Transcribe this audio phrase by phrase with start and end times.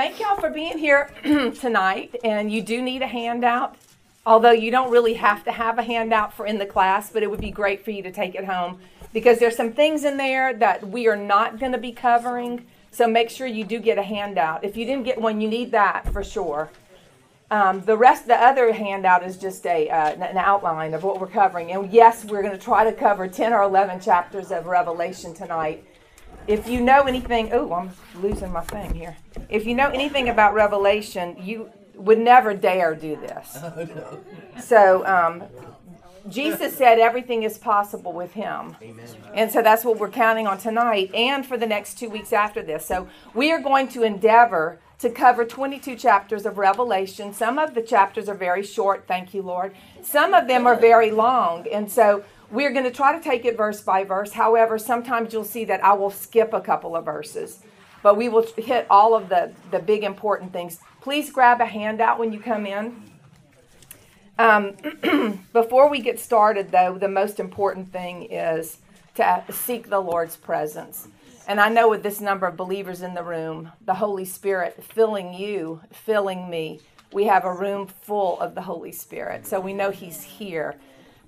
[0.00, 1.10] thank y'all for being here
[1.60, 2.16] tonight.
[2.24, 3.76] And you do need a handout,
[4.24, 7.30] although you don't really have to have a handout for in the class, but it
[7.30, 8.80] would be great for you to take it home
[9.12, 12.64] because there's some things in there that we are not going to be covering.
[12.90, 14.64] So make sure you do get a handout.
[14.64, 16.70] If you didn't get one, you need that for sure.
[17.50, 21.26] Um, the rest, the other handout is just a uh, an outline of what we're
[21.26, 21.72] covering.
[21.72, 25.84] And yes, we're going to try to cover 10 or 11 chapters of Revelation tonight.
[26.50, 27.90] If you know anything, oh, I'm
[28.20, 29.16] losing my thing here.
[29.48, 33.58] If you know anything about Revelation, you would never dare do this.
[34.60, 35.44] So, um,
[36.28, 38.76] Jesus said everything is possible with him.
[38.82, 39.06] Amen.
[39.32, 42.62] And so that's what we're counting on tonight and for the next two weeks after
[42.62, 42.84] this.
[42.84, 47.32] So we are going to endeavor to cover 22 chapters of Revelation.
[47.32, 49.74] Some of the chapters are very short, thank you, Lord.
[50.02, 51.66] Some of them are very long.
[51.72, 54.32] And so we're going to try to take it verse by verse.
[54.32, 57.60] However, sometimes you'll see that I will skip a couple of verses,
[58.02, 60.78] but we will hit all of the, the big important things.
[61.00, 63.02] Please grab a handout when you come in.
[64.38, 64.74] Um,
[65.52, 68.78] before we get started, though, the most important thing is
[69.16, 71.08] to seek the Lord's presence.
[71.46, 75.34] And I know with this number of believers in the room, the Holy Spirit filling
[75.34, 76.80] you, filling me,
[77.12, 79.46] we have a room full of the Holy Spirit.
[79.46, 80.76] So we know He's here.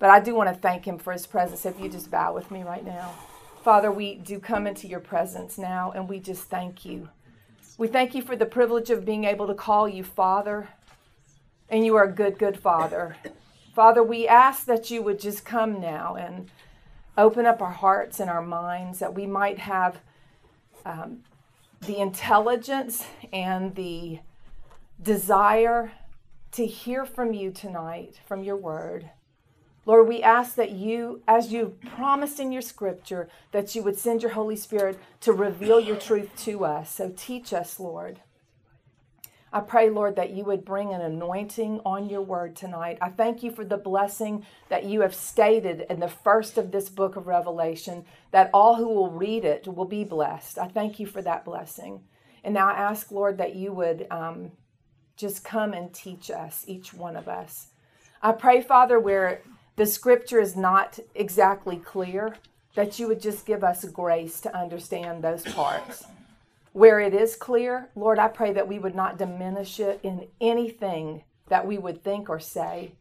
[0.03, 1.65] But I do want to thank him for his presence.
[1.65, 3.15] If you just bow with me right now.
[3.63, 7.09] Father, we do come into your presence now and we just thank you.
[7.79, 10.71] We thank you for the privilege of being able to call you Father.
[11.69, 13.15] And you are a good, good Father.
[13.77, 16.51] Father, we ask that you would just come now and
[17.17, 20.01] open up our hearts and our minds that we might have
[20.85, 21.21] um,
[21.83, 24.19] the intelligence and the
[25.01, 25.93] desire
[26.51, 29.09] to hear from you tonight, from your word.
[29.85, 34.23] Lord, we ask that you, as you promised in your scripture, that you would send
[34.23, 36.95] your Holy Spirit to reveal your truth to us.
[36.95, 38.21] So teach us, Lord.
[39.53, 42.97] I pray, Lord, that you would bring an anointing on your word tonight.
[43.03, 46.89] I thank you for the blessing that you have stated in the first of this
[46.89, 50.59] book of Revelation, that all who will read it will be blessed.
[50.59, 52.01] I thank you for that blessing.
[52.45, 54.53] And now I ask, Lord, that you would um,
[55.17, 57.69] just come and teach us, each one of us.
[58.23, 59.43] I pray, Father, where
[59.77, 62.37] the scripture is not exactly clear,
[62.75, 66.05] that you would just give us grace to understand those parts.
[66.73, 71.25] Where it is clear, Lord, I pray that we would not diminish it in anything
[71.49, 72.93] that we would think or say.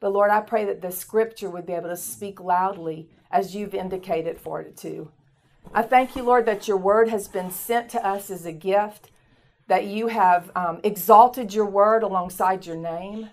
[0.00, 3.74] But Lord, I pray that the scripture would be able to speak loudly as you've
[3.74, 5.10] indicated for it to.
[5.74, 9.10] I thank you, Lord, that your word has been sent to us as a gift,
[9.68, 13.30] that you have um, exalted your word alongside your name.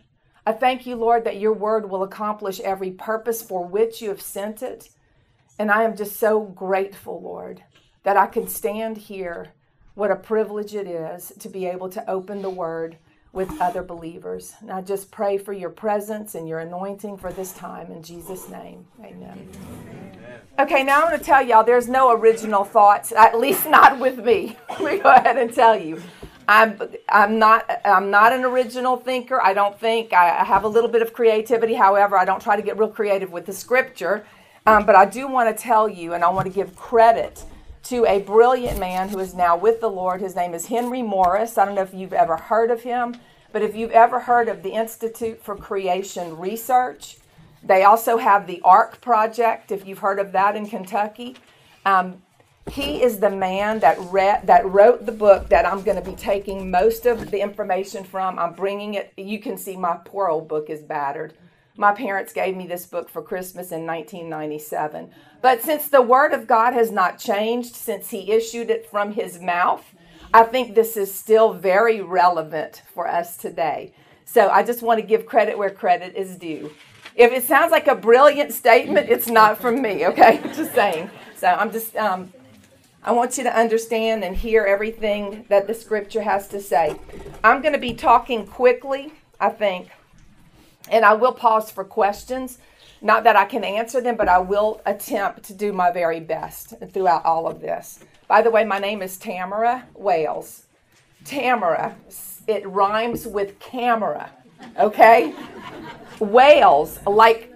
[0.48, 4.22] I thank you, Lord, that your word will accomplish every purpose for which you have
[4.22, 4.88] sent it.
[5.60, 7.64] And I am just so grateful, Lord,
[8.04, 9.50] that I can stand here.
[9.96, 12.96] What a privilege it is to be able to open the word
[13.34, 14.54] with other believers.
[14.62, 18.48] And I just pray for your presence and your anointing for this time in Jesus'
[18.48, 18.88] name.
[19.04, 19.50] Amen.
[20.60, 24.24] Okay, now I'm going to tell y'all there's no original thoughts, at least not with
[24.24, 24.56] me.
[24.70, 26.02] Let me go ahead and tell you.
[26.48, 29.42] I'm I'm not I'm not an original thinker.
[29.42, 31.74] I don't think I, have a little bit of creativity.
[31.74, 34.26] However, I don't try to get real creative with the scripture.
[34.66, 37.44] Um, but I do want to tell you, and I want to give credit
[37.84, 40.20] to a brilliant man who is now with the Lord.
[40.20, 41.58] His name is Henry Morris.
[41.58, 43.16] I don't know if you've ever heard of him,
[43.54, 47.18] but if you've ever heard of the Institute for Creation Research,
[47.64, 49.72] they also have the Ark Project.
[49.72, 51.38] If you've heard of that in Kentucky.
[51.86, 52.22] Um,
[52.70, 53.98] he is the man that
[54.46, 58.38] that wrote the book that I'm going to be taking most of the information from.
[58.38, 59.14] I'm bringing it.
[59.18, 61.34] You can see my poor old book is battered.
[61.76, 65.12] My parents gave me this book for Christmas in 1997.
[65.42, 69.40] But since the Word of God has not changed since He issued it from His
[69.40, 69.86] mouth,
[70.34, 73.94] I think this is still very relevant for us today.
[74.26, 76.72] So I just want to give credit where credit is due.
[77.16, 80.42] If it sounds like a brilliant statement, it's not from me, okay?
[80.56, 81.10] just saying.
[81.36, 82.34] So I'm just um,
[83.08, 87.00] I want you to understand and hear everything that the scripture has to say.
[87.42, 89.92] I'm going to be talking quickly, I think,
[90.90, 92.58] and I will pause for questions.
[93.02, 96.74] Not that I can answer them, but I will attempt to do my very best
[96.92, 98.02] throughout all of this.
[98.28, 100.64] By the way, my name is Tamara Wales.
[101.24, 101.96] Tamara,
[102.46, 104.32] it rhymes with camera,
[104.78, 105.34] okay?
[106.20, 107.54] Wales, like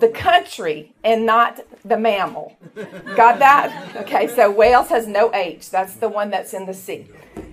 [0.00, 2.56] the country and not the mammal.
[3.16, 3.96] Got that?
[3.96, 5.70] Okay, so Wales has no H.
[5.70, 7.08] That's the one that's in the sea.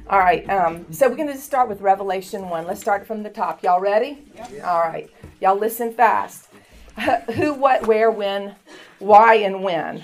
[0.08, 2.68] All right, um, so we're going to start with Revelation 1.
[2.68, 3.64] Let's start from the top.
[3.64, 4.24] Y'all ready?
[4.36, 4.64] Yep.
[4.64, 5.10] All right,
[5.42, 6.48] y'all listen fast.
[7.36, 8.56] Who, what, where, when,
[9.00, 10.04] why, and when.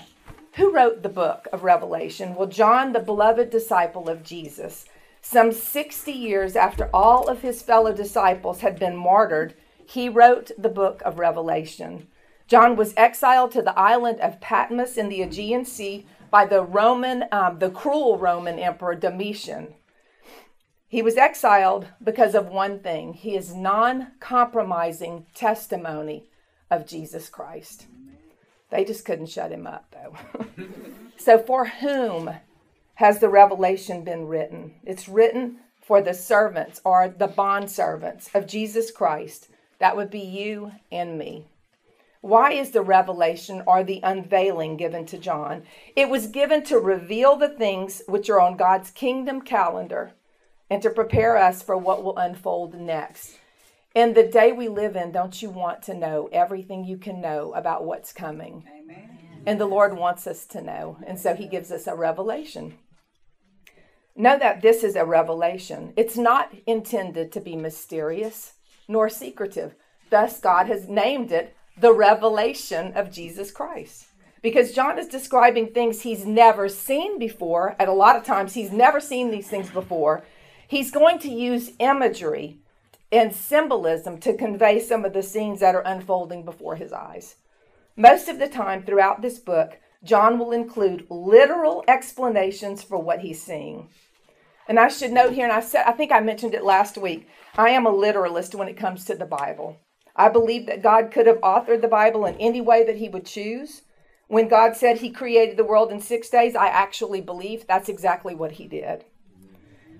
[0.53, 2.35] Who wrote the book of Revelation?
[2.35, 4.85] Well, John, the beloved disciple of Jesus,
[5.21, 9.53] Some 60 years after all of his fellow disciples had been martyred,
[9.85, 12.07] he wrote the book of Revelation.
[12.51, 17.23] John was exiled to the island of Patmos in the Aegean Sea by the Roman,
[17.31, 19.73] um, the cruel Roman Emperor Domitian.
[20.89, 26.25] He was exiled because of one thing his non compromising testimony
[26.69, 27.85] of Jesus Christ.
[28.69, 30.53] They just couldn't shut him up, though.
[31.17, 32.31] so, for whom
[32.95, 34.73] has the revelation been written?
[34.83, 39.47] It's written for the servants or the bond servants of Jesus Christ.
[39.79, 41.45] That would be you and me.
[42.21, 45.63] Why is the revelation or the unveiling given to John?
[45.95, 50.13] It was given to reveal the things which are on God's kingdom calendar
[50.69, 53.37] and to prepare us for what will unfold next.
[53.95, 57.53] In the day we live in, don't you want to know everything you can know
[57.53, 58.65] about what's coming?
[58.71, 59.09] Amen.
[59.45, 60.97] And the Lord wants us to know.
[61.05, 62.75] And so he gives us a revelation.
[64.15, 65.93] Know that this is a revelation.
[65.97, 68.53] It's not intended to be mysterious
[68.87, 69.73] nor secretive.
[70.11, 74.05] Thus, God has named it the revelation of Jesus Christ.
[74.43, 77.75] Because John is describing things he's never seen before.
[77.79, 80.23] At a lot of times, he's never seen these things before.
[80.67, 82.59] He's going to use imagery
[83.11, 87.35] and symbolism to convey some of the scenes that are unfolding before his eyes.
[87.95, 93.41] Most of the time throughout this book, John will include literal explanations for what he's
[93.41, 93.89] seeing.
[94.67, 97.27] And I should note here, and I said I think I mentioned it last week,
[97.55, 99.77] I am a literalist when it comes to the Bible.
[100.15, 103.25] I believe that God could have authored the Bible in any way that He would
[103.25, 103.83] choose.
[104.27, 108.35] When God said He created the world in six days, I actually believe that's exactly
[108.35, 109.05] what He did.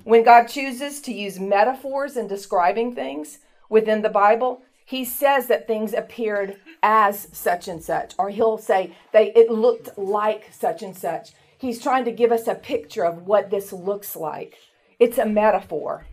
[0.04, 5.68] When God chooses to use metaphors in describing things within the Bible, He says that
[5.68, 10.96] things appeared as such and such, or He'll say they it looked like such and
[10.96, 11.32] such.
[11.58, 14.58] He's trying to give us a picture of what this looks like.
[14.98, 16.08] It's a metaphor.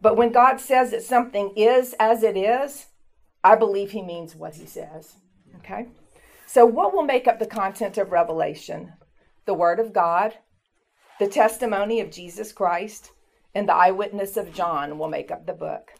[0.00, 2.86] But when God says that something is as it is,
[3.42, 5.14] I believe he means what he says.
[5.56, 5.86] Okay?
[6.46, 8.92] So, what will make up the content of Revelation?
[9.44, 10.34] The Word of God,
[11.18, 13.10] the testimony of Jesus Christ,
[13.54, 15.92] and the eyewitness of John will make up the book.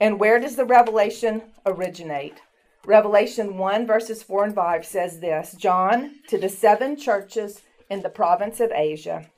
[0.00, 2.40] And where does the revelation originate?
[2.84, 8.10] Revelation 1, verses 4 and 5 says this John to the seven churches in the
[8.10, 9.30] province of Asia.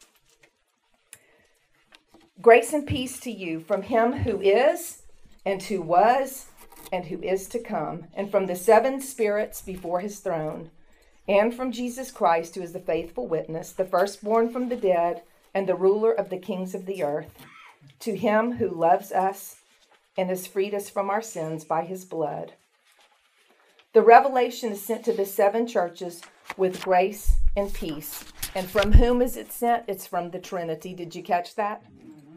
[2.42, 5.02] Grace and peace to you from him who is,
[5.46, 6.46] and who was,
[6.92, 10.70] and who is to come, and from the seven spirits before his throne,
[11.26, 15.22] and from Jesus Christ, who is the faithful witness, the firstborn from the dead,
[15.54, 17.30] and the ruler of the kings of the earth.
[18.00, 19.56] To him who loves us
[20.18, 22.52] and has freed us from our sins by his blood.
[23.94, 26.20] The revelation is sent to the seven churches
[26.58, 28.24] with grace and peace.
[28.54, 29.84] And from whom is it sent?
[29.88, 30.92] It's from the Trinity.
[30.94, 31.82] Did you catch that?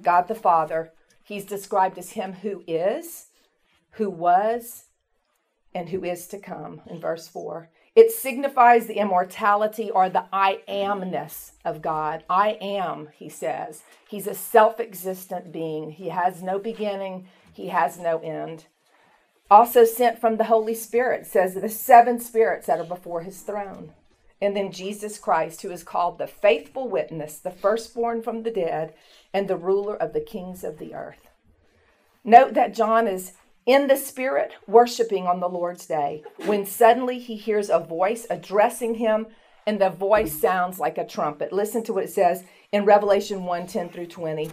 [0.03, 0.91] God the Father.
[1.23, 3.27] He's described as Him who is,
[3.91, 4.85] who was,
[5.73, 7.69] and who is to come in verse 4.
[7.95, 12.23] It signifies the immortality or the I amness of God.
[12.29, 13.83] I am, he says.
[14.07, 15.91] He's a self existent being.
[15.91, 18.65] He has no beginning, he has no end.
[19.51, 23.93] Also sent from the Holy Spirit says the seven spirits that are before his throne.
[24.41, 28.93] And then Jesus Christ, who is called the faithful witness, the firstborn from the dead,
[29.33, 31.29] and the ruler of the kings of the earth.
[32.23, 33.33] Note that John is
[33.65, 38.95] in the spirit worshiping on the Lord's day when suddenly he hears a voice addressing
[38.95, 39.27] him,
[39.67, 41.53] and the voice sounds like a trumpet.
[41.53, 44.51] Listen to what it says in Revelation 1 10 through 20.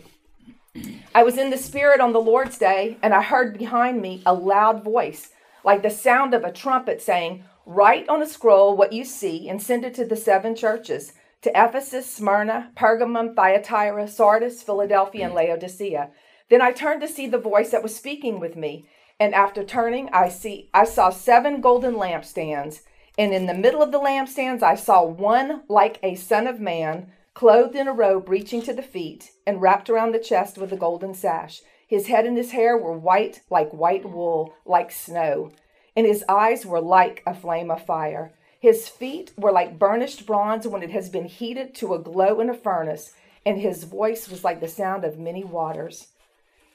[1.15, 4.35] I was in the spirit on the Lord's day, and I heard behind me a
[4.35, 5.31] loud voice,
[5.65, 9.61] like the sound of a trumpet, saying, Write on a scroll what you see and
[9.61, 16.11] send it to the seven churches to Ephesus, Smyrna, Pergamum, Thyatira, Sardis, Philadelphia, and Laodicea.
[16.49, 20.09] Then I turned to see the voice that was speaking with me, and after turning,
[20.13, 22.83] I see I saw seven golden lampstands,
[23.19, 27.11] and in the middle of the lampstands I saw one like a son of man,
[27.35, 30.77] clothed in a robe reaching to the feet, and wrapped around the chest with a
[30.77, 31.63] golden sash.
[31.89, 35.51] His head and his hair were white like white wool, like snow,
[35.97, 38.33] and his eyes were like a flame of fire.
[38.61, 42.51] His feet were like burnished bronze when it has been heated to a glow in
[42.51, 43.13] a furnace,
[43.45, 46.09] and his voice was like the sound of many waters.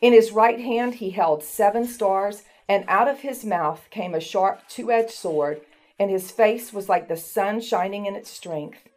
[0.02, 4.20] In his right hand he held seven stars, and out of his mouth came a
[4.20, 5.62] sharp two edged sword,
[6.00, 8.90] and his face was like the sun shining in its strength.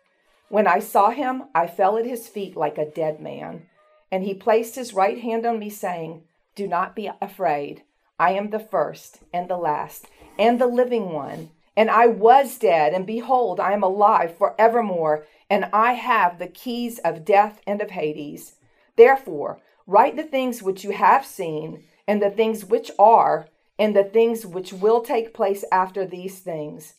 [0.49, 3.67] When I saw him, I fell at his feet like a dead man.
[4.13, 6.23] And he placed his right hand on me, saying,
[6.55, 7.83] Do not be afraid.
[8.25, 10.07] I am the first and the last
[10.39, 11.51] and the living one.
[11.77, 16.99] And I was dead, and behold, I am alive forevermore, and I have the keys
[17.01, 18.55] of death and of Hades.
[18.97, 23.47] Therefore, write the things which you have seen, and the things which are,
[23.79, 26.95] and the things which will take place after these things.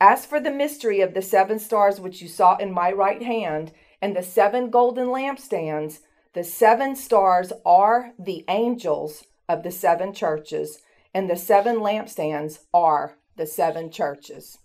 [0.00, 3.70] As for the mystery of the seven stars which you saw in my right hand,
[4.02, 6.00] and the seven golden lampstands,
[6.32, 10.80] the seven stars are the angels of the seven churches,
[11.12, 14.58] and the seven lampstands are the seven churches.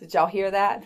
[0.00, 0.84] Did y'all hear that?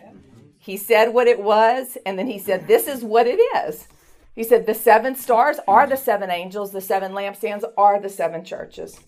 [0.57, 3.87] He said what it was, and then he said, This is what it is.
[4.35, 8.45] He said, The seven stars are the seven angels, the seven lampstands are the seven
[8.45, 8.99] churches.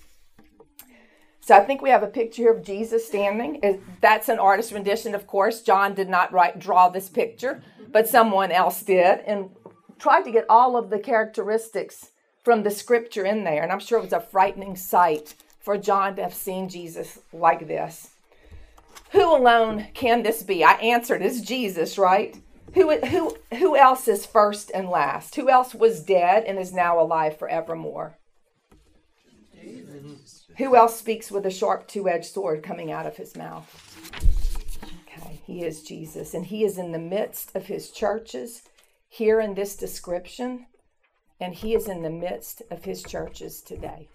[1.41, 3.81] So I think we have a picture of Jesus standing.
[3.99, 5.61] That's an artist rendition, of course.
[5.61, 9.49] John did not write, draw this picture, but someone else did and
[9.99, 12.12] tried to get all of the characteristics
[12.43, 13.63] from the scripture in there.
[13.63, 17.67] And I'm sure it was a frightening sight for John to have seen Jesus like
[17.67, 18.11] this.
[19.11, 20.63] Who alone can this be?
[20.63, 22.37] I answered, it's Jesus, right?
[22.73, 25.35] Who, who, who else is first and last?
[25.35, 28.17] Who else was dead and is now alive forevermore?
[29.61, 30.45] Jesus.
[30.57, 33.69] Who else speaks with a sharp two edged sword coming out of his mouth?
[35.07, 38.63] Okay, he is Jesus, and he is in the midst of his churches
[39.07, 40.65] here in this description,
[41.43, 44.07] and he is in the midst of his churches today.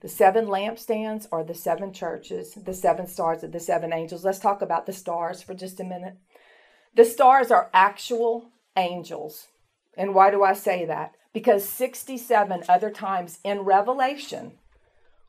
[0.00, 4.26] The seven lampstands are the seven churches, the seven stars are the seven angels.
[4.26, 6.18] Let's talk about the stars for just a minute.
[6.94, 9.46] The stars are actual angels.
[9.96, 11.14] And why do I say that?
[11.32, 14.52] Because 67 other times in Revelation,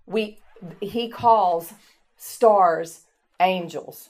[0.06, 0.40] we
[0.82, 1.74] he calls
[2.18, 3.06] stars
[3.40, 4.10] angels.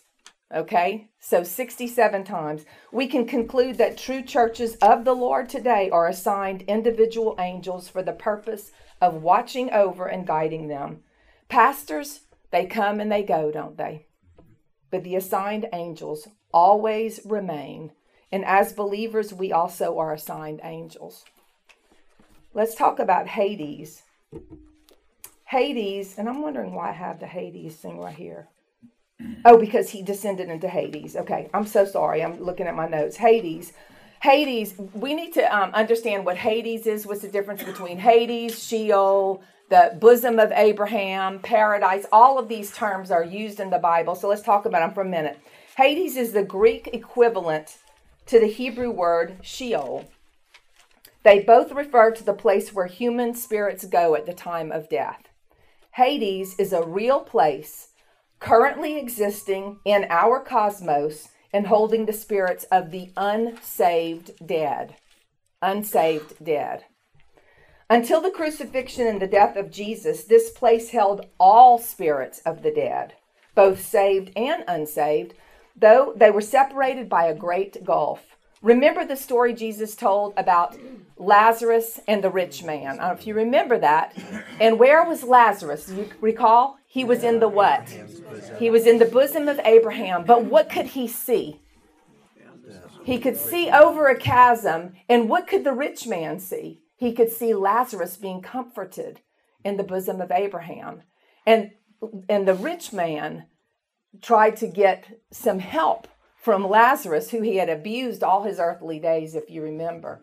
[0.53, 1.09] Okay?
[1.19, 2.65] So 67 times.
[2.91, 8.01] We can conclude that true churches of the Lord today are assigned individual angels for
[8.01, 11.01] the purpose of watching over and guiding them.
[11.49, 14.07] Pastors, they come and they go, don't they?
[14.91, 17.91] But the assigned angels always remain.
[18.31, 21.25] And as believers, we also are assigned angels.
[22.53, 24.03] Let's talk about Hades.
[25.45, 28.49] Hades, and I'm wondering why I have the Hades thing right here.
[29.45, 31.15] Oh, because he descended into Hades.
[31.15, 32.23] Okay, I'm so sorry.
[32.23, 33.17] I'm looking at my notes.
[33.17, 33.73] Hades
[34.21, 37.07] Hades, we need to um, understand what Hades is.
[37.07, 42.05] What's the difference between Hades, Sheol, the bosom of Abraham, paradise?
[42.11, 44.15] All of these terms are used in the Bible.
[44.15, 45.39] So let's talk about them for a minute.
[45.77, 47.77] Hades is the Greek equivalent
[48.25, 50.09] to the Hebrew word Sheol.
[51.23, 55.29] They both refer to the place where human spirits go at the time of death.
[55.91, 57.88] Hades is a real place
[58.39, 64.95] currently existing in our cosmos and holding the spirits of the unsaved dead.
[65.61, 66.85] Unsaved dead.
[67.89, 72.71] Until the crucifixion and the death of Jesus, this place held all spirits of the
[72.71, 73.15] dead,
[73.55, 75.33] both saved and unsaved,
[75.75, 78.37] though they were separated by a great gulf.
[78.61, 80.77] Remember the story Jesus told about
[81.17, 82.99] Lazarus and the rich man?
[82.99, 84.17] I don't know if you remember that.
[84.59, 85.89] And where was Lazarus?
[85.89, 86.77] You recall?
[86.85, 87.87] He was in the what?
[88.57, 90.25] He was in the bosom of Abraham.
[90.25, 91.61] But what could he see?
[93.05, 94.93] He could see over a chasm.
[95.07, 96.81] And what could the rich man see?
[96.97, 99.21] He could see Lazarus being comforted
[99.63, 101.03] in the bosom of Abraham.
[101.45, 101.71] And,
[102.27, 103.45] and the rich man
[104.21, 106.07] tried to get some help
[106.41, 110.21] from Lazarus, who he had abused all his earthly days, if you remember.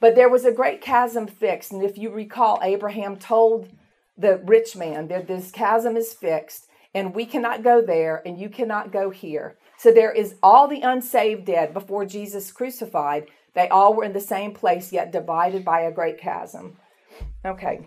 [0.00, 1.72] But there was a great chasm fixed.
[1.72, 3.68] And if you recall, Abraham told
[4.16, 8.48] the rich man that this chasm is fixed and we cannot go there and you
[8.48, 9.56] cannot go here.
[9.76, 13.26] So there is all the unsaved dead before Jesus crucified.
[13.54, 16.76] They all were in the same place, yet divided by a great chasm.
[17.44, 17.86] Okay.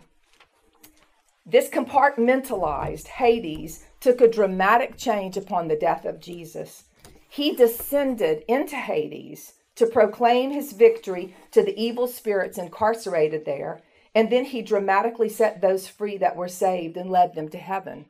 [1.46, 6.86] This compartmentalized Hades took a dramatic change upon the death of Jesus.
[7.32, 13.82] He descended into Hades to proclaim his victory to the evil spirits incarcerated there
[14.14, 18.06] and then he dramatically set those free that were saved and led them to heaven.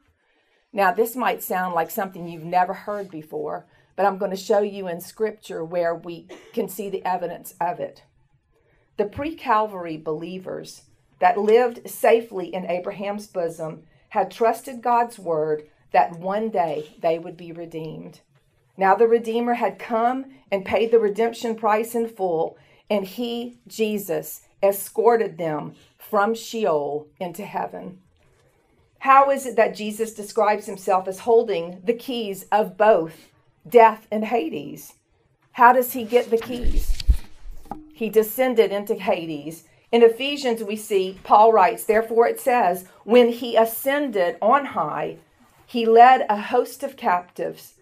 [0.73, 4.61] Now, this might sound like something you've never heard before, but I'm going to show
[4.61, 8.03] you in scripture where we can see the evidence of it.
[8.97, 10.83] The pre Calvary believers
[11.19, 17.37] that lived safely in Abraham's bosom had trusted God's word that one day they would
[17.37, 18.21] be redeemed.
[18.77, 22.57] Now the Redeemer had come and paid the redemption price in full,
[22.89, 27.99] and he, Jesus, escorted them from Sheol into heaven.
[28.99, 33.29] How is it that Jesus describes himself as holding the keys of both
[33.67, 34.93] death and Hades?
[35.53, 36.97] How does he get the keys?
[37.93, 39.63] He descended into Hades.
[39.91, 45.17] In Ephesians, we see Paul writes, Therefore it says, When he ascended on high,
[45.65, 47.73] he led a host of captives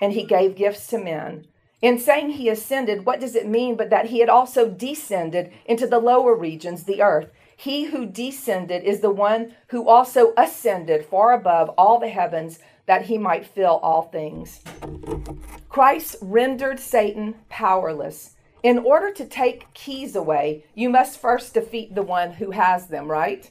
[0.00, 1.46] and he gave gifts to men.
[1.82, 5.86] In saying he ascended, what does it mean but that he had also descended into
[5.86, 7.30] the lower regions, the earth?
[7.56, 13.06] He who descended is the one who also ascended far above all the heavens that
[13.06, 14.62] he might fill all things.
[15.68, 18.36] Christ rendered Satan powerless.
[18.62, 23.10] In order to take keys away, you must first defeat the one who has them,
[23.10, 23.50] right?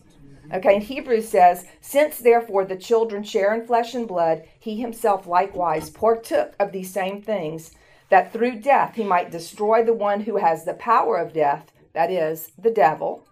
[0.54, 5.26] Okay, and Hebrews says, Since therefore the children share in flesh and blood, he himself
[5.26, 7.72] likewise partook of these same things,
[8.10, 12.12] that through death he might destroy the one who has the power of death, that
[12.12, 13.28] is, the devil,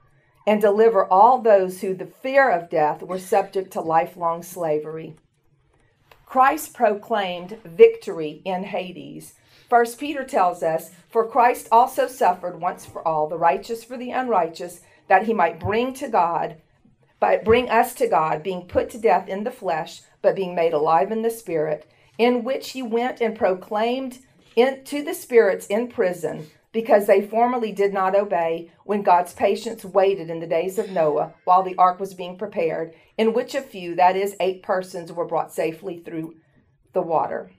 [0.47, 5.15] and deliver all those who the fear of death were subject to lifelong slavery.
[6.25, 9.35] Christ proclaimed victory in Hades.
[9.69, 14.11] First Peter tells us, For Christ also suffered once for all, the righteous for the
[14.11, 16.57] unrighteous, that he might bring to God,
[17.23, 20.73] but bring us to God, being put to death in the flesh, but being made
[20.73, 24.19] alive in the spirit, in which he went and proclaimed
[24.57, 29.85] in, to the spirits in prison, because they formerly did not obey, when God's patience
[29.85, 33.61] waited in the days of Noah, while the ark was being prepared, in which a
[33.61, 36.35] few, that is, eight persons, were brought safely through
[36.91, 37.51] the water.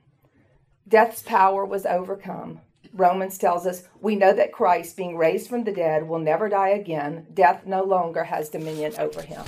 [0.87, 2.61] Death's power was overcome.
[2.94, 6.68] Romans tells us we know that Christ, being raised from the dead, will never die
[6.70, 7.26] again.
[7.34, 9.44] Death no longer has dominion over him.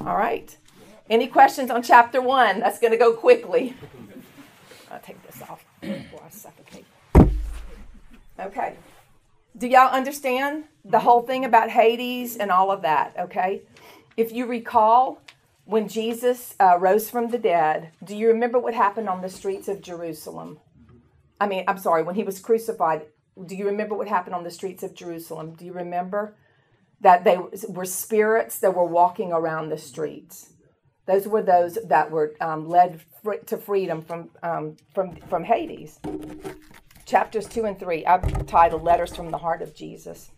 [0.00, 0.56] All right.
[1.08, 2.60] Any questions on chapter one?
[2.60, 3.76] That's going to go quickly.
[4.90, 6.86] I'll take this off before I suffocate.
[8.40, 8.76] Okay.
[9.56, 13.14] Do y'all understand the whole thing about Hades and all of that?
[13.18, 13.62] Okay.
[14.16, 15.20] If you recall,
[15.64, 19.68] when Jesus uh, rose from the dead, do you remember what happened on the streets
[19.68, 20.58] of Jerusalem?
[21.40, 23.06] I mean, I'm sorry, when he was crucified,
[23.46, 25.54] do you remember what happened on the streets of Jerusalem?
[25.54, 26.36] Do you remember
[27.00, 27.38] that they
[27.68, 30.52] were spirits that were walking around the streets?
[31.06, 33.00] Those were those that were um, led
[33.46, 35.98] to freedom from, um, from, from Hades.
[37.04, 40.30] Chapters 2 and 3, I've titled Letters from the Heart of Jesus.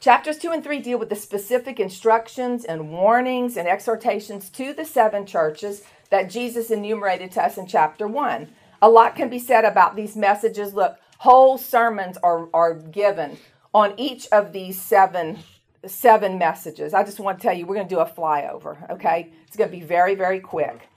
[0.00, 4.84] Chapters 2 and 3 deal with the specific instructions and warnings and exhortations to the
[4.84, 8.48] seven churches that Jesus enumerated to us in chapter 1.
[8.84, 10.74] A lot can be said about these messages.
[10.74, 13.38] Look, whole sermons are, are given
[13.72, 15.38] on each of these seven
[15.86, 16.92] seven messages.
[16.92, 19.30] I just want to tell you, we're going to do a flyover, okay?
[19.46, 20.88] It's going to be very, very quick.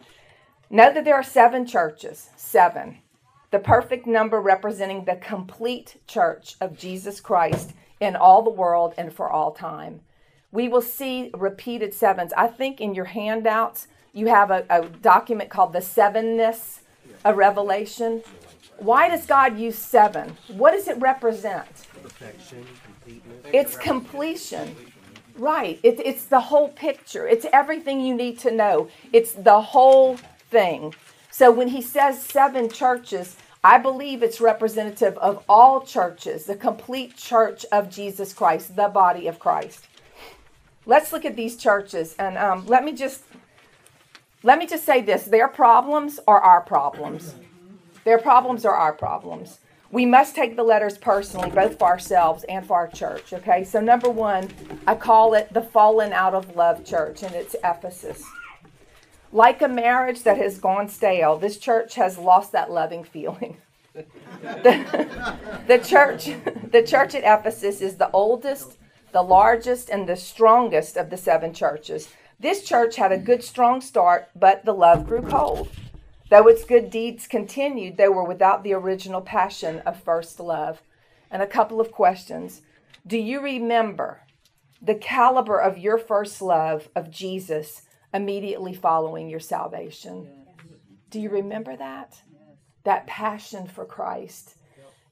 [0.69, 2.97] Note that there are seven churches, seven.
[3.52, 7.71] The perfect number representing the complete church of Jesus Christ
[8.02, 10.02] in all the world and for all time.
[10.52, 12.34] We will see repeated sevens.
[12.36, 16.82] I think in your handouts, you have a, a document called the sevenness
[17.27, 18.23] of Revelation.
[18.77, 20.37] Why does God use seven?
[20.49, 21.67] What does it represent?
[22.01, 22.65] Perfection,
[23.53, 24.75] it's completion.
[25.37, 25.79] Right.
[25.83, 27.27] It, it's the whole picture.
[27.27, 28.89] It's everything you need to know.
[29.13, 30.17] It's the whole
[30.49, 30.95] thing.
[31.29, 37.15] So when he says seven churches, I believe it's representative of all churches, the complete
[37.15, 39.85] church of Jesus Christ, the body of Christ.
[40.85, 43.23] Let's look at these churches, and um, let me just
[44.47, 47.36] let me just say this: their problems are our problems.
[48.05, 49.60] Their problems are our problems.
[49.91, 53.33] We must take the letters personally, both for ourselves and for our church.
[53.33, 54.49] Okay, so number one,
[54.86, 58.23] I call it the fallen out of love church, and it's Ephesus.
[59.33, 63.57] Like a marriage that has gone stale, this church has lost that loving feeling.
[63.93, 64.75] the,
[65.67, 66.29] the church
[66.71, 68.77] the church at Ephesus is the oldest,
[69.12, 72.07] the largest and the strongest of the seven churches.
[72.39, 75.69] This church had a good strong start, but the love grew cold.
[76.30, 80.82] Though its good deeds continued, they were without the original passion of first love.
[81.32, 82.62] And a couple of questions.
[83.06, 84.21] Do you remember
[84.82, 90.28] the caliber of your first love of Jesus immediately following your salvation.
[91.10, 92.21] Do you remember that?
[92.84, 94.57] That passion for Christ.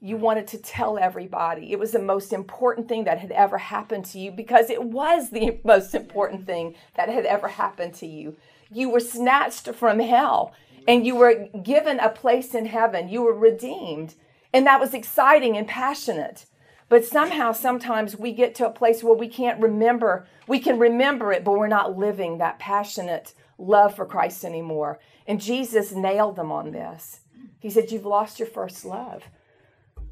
[0.06, 1.72] You wanted to tell everybody.
[1.72, 5.32] It was the most important thing that had ever happened to you because it was
[5.32, 8.38] the most important thing that had ever happened to you.
[8.72, 10.54] You were snatched from hell
[10.88, 13.10] and you were given a place in heaven.
[13.10, 14.14] You were redeemed.
[14.54, 16.46] And that was exciting and passionate.
[16.88, 20.28] But somehow, sometimes we get to a place where we can't remember.
[20.46, 25.00] We can remember it, but we're not living that passionate love for Christ anymore.
[25.26, 27.22] And Jesus nailed them on this.
[27.58, 29.24] He said, You've lost your first love.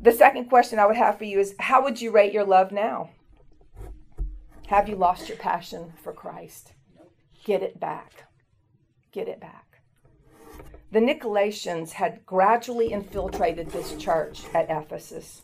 [0.03, 2.73] The second question I would have for you is How would you rate your love
[2.73, 3.11] now?
[4.67, 6.73] Have you lost your passion for Christ?
[7.45, 8.25] Get it back.
[9.13, 9.79] Get it back.
[10.91, 15.41] The Nicolaitans had gradually infiltrated this church at Ephesus.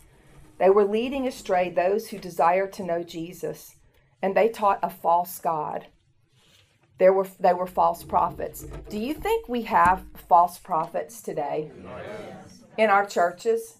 [0.57, 3.77] They were leading astray those who desired to know Jesus,
[4.21, 5.87] and they taught a false God.
[6.97, 8.65] There were, they were false prophets.
[8.89, 11.71] Do you think we have false prophets today?
[11.81, 12.59] Yes.
[12.77, 13.78] in our churches.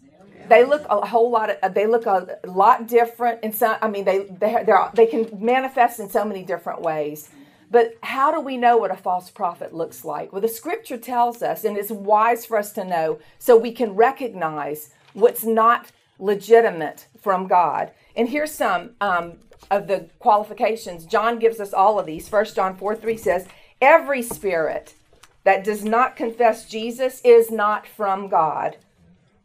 [0.50, 1.50] They look a whole lot.
[1.50, 3.44] Of, they look a lot different.
[3.44, 7.30] In some, I mean, they they they can manifest in so many different ways.
[7.72, 10.34] But how do we know what a false prophet looks like?
[10.34, 13.96] Well, the scripture tells us, and it's wise for us to know so we can
[13.96, 17.92] recognize what's not legitimate from God.
[18.16, 19.34] And here's some um,
[19.70, 21.06] of the qualifications.
[21.06, 22.28] John gives us all of these.
[22.28, 23.48] First John 4 3 says,
[23.82, 24.96] Every spirit
[25.44, 28.78] that does not confess Jesus is not from God.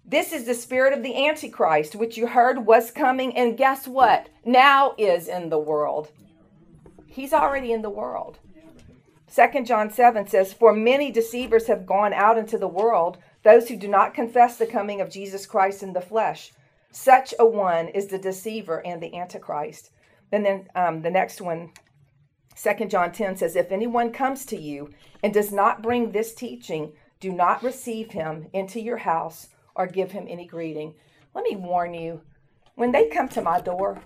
[0.06, 4.28] This is the spirit of the Antichrist, which you heard was coming, and guess what?
[4.44, 6.10] Now is in the world.
[7.06, 8.38] He's already in the world.
[9.26, 13.76] Second John 7 says, For many deceivers have gone out into the world, those who
[13.76, 16.52] do not confess the coming of Jesus Christ in the flesh.
[16.90, 19.90] Such a one is the deceiver and the Antichrist.
[20.30, 21.72] And then um, the next one,
[22.54, 24.90] Second John 10 says, If anyone comes to you
[25.22, 30.12] and does not bring this teaching, do not receive him into your house or give
[30.12, 30.94] him any greeting.
[31.34, 32.20] Let me warn you,
[32.74, 34.00] when they come to my door,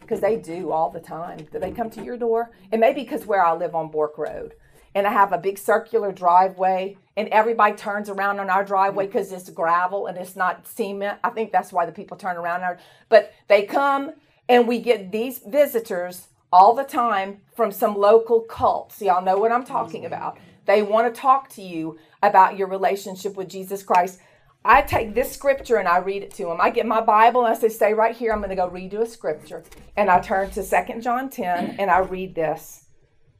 [0.00, 2.50] because they do all the time, do they come to your door?
[2.70, 4.54] It may be because where I live on Bork Road,
[4.94, 9.32] and I have a big circular driveway, and everybody turns around on our driveway because
[9.32, 11.18] it's gravel and it's not cement.
[11.24, 12.62] I think that's why the people turn around.
[12.62, 14.12] Our, but they come,
[14.48, 19.02] and we get these visitors all the time from some local cults.
[19.02, 20.12] Y'all know what I'm talking mm-hmm.
[20.12, 20.38] about.
[20.66, 24.20] They want to talk to you about your relationship with Jesus Christ.
[24.64, 26.58] I take this scripture and I read it to them.
[26.60, 28.32] I get my Bible and I say, Stay right here.
[28.32, 29.62] I'm going to go read you a scripture.
[29.96, 32.86] And I turn to Second John 10 and I read this.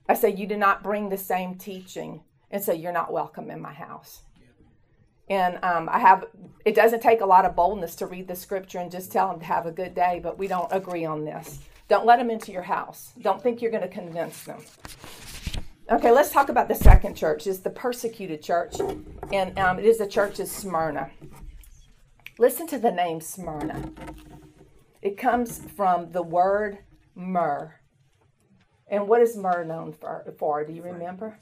[0.06, 2.22] I say, You do not bring the same teaching.
[2.50, 4.22] And so you're not welcome in my house.
[5.30, 6.26] And um, I have,
[6.66, 9.40] it doesn't take a lot of boldness to read the scripture and just tell them
[9.40, 11.60] to have a good day, but we don't agree on this.
[11.88, 13.12] Don't let them into your house.
[13.22, 14.60] Don't think you're going to convince them.
[15.92, 17.46] Okay, let's talk about the second church.
[17.46, 18.76] It's the persecuted church,
[19.30, 21.10] and um, it is the church of Smyrna.
[22.38, 23.92] Listen to the name Smyrna.
[25.02, 26.78] It comes from the word
[27.14, 27.74] myrrh.
[28.88, 30.34] And what is myrrh known for?
[30.38, 30.64] for?
[30.64, 31.38] Do you remember?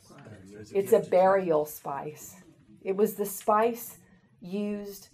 [0.75, 2.35] It's a burial spice.
[2.83, 3.99] It was the spice
[4.41, 5.11] used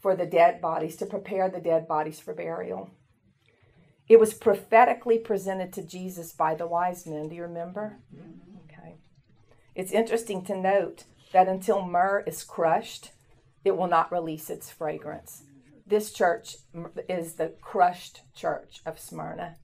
[0.00, 2.90] for the dead bodies, to prepare the dead bodies for burial.
[4.06, 7.28] It was prophetically presented to Jesus by the wise men.
[7.28, 7.98] Do you remember?
[9.80, 13.12] It's interesting to note that until myrrh is crushed,
[13.64, 15.44] it will not release its fragrance.
[15.86, 16.56] This church
[17.08, 19.56] is the crushed church of Smyrna.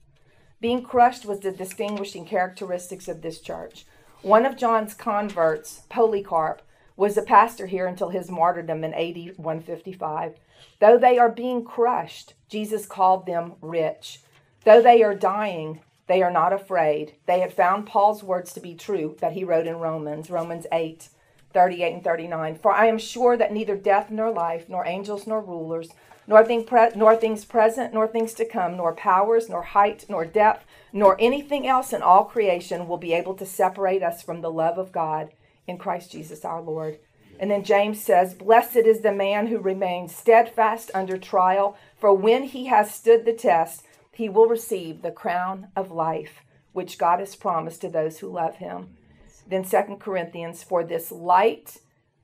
[0.58, 3.84] Being crushed was the distinguishing characteristics of this church.
[4.22, 6.62] One of John's converts, Polycarp,
[6.96, 10.36] was a pastor here until his martyrdom in AD 155.
[10.80, 14.20] Though they are being crushed, Jesus called them rich.
[14.64, 17.14] Though they are dying, they are not afraid.
[17.26, 21.08] They had found Paul's words to be true that he wrote in Romans, Romans 8,
[21.52, 22.56] 38 and 39.
[22.56, 25.90] For I am sure that neither death nor life, nor angels nor rulers,
[26.26, 30.24] nor, thing pre- nor things present, nor things to come, nor powers, nor height, nor
[30.24, 34.50] depth, nor anything else in all creation will be able to separate us from the
[34.50, 35.30] love of God
[35.66, 36.98] in Christ Jesus our Lord.
[37.38, 42.44] And then James says, Blessed is the man who remains steadfast under trial, for when
[42.44, 43.84] he has stood the test,
[44.16, 46.40] he will receive the crown of life
[46.72, 48.96] which God has promised to those who love him.
[49.46, 51.78] Then Second Corinthians, for this light,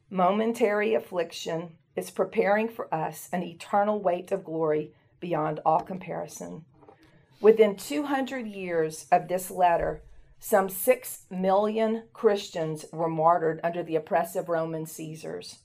[0.08, 6.64] momentary affliction is preparing for us an eternal weight of glory beyond all comparison.
[7.42, 10.00] Within 200 years of this letter,
[10.38, 15.58] some 6 million Christians were martyred under the oppressive Roman Caesars.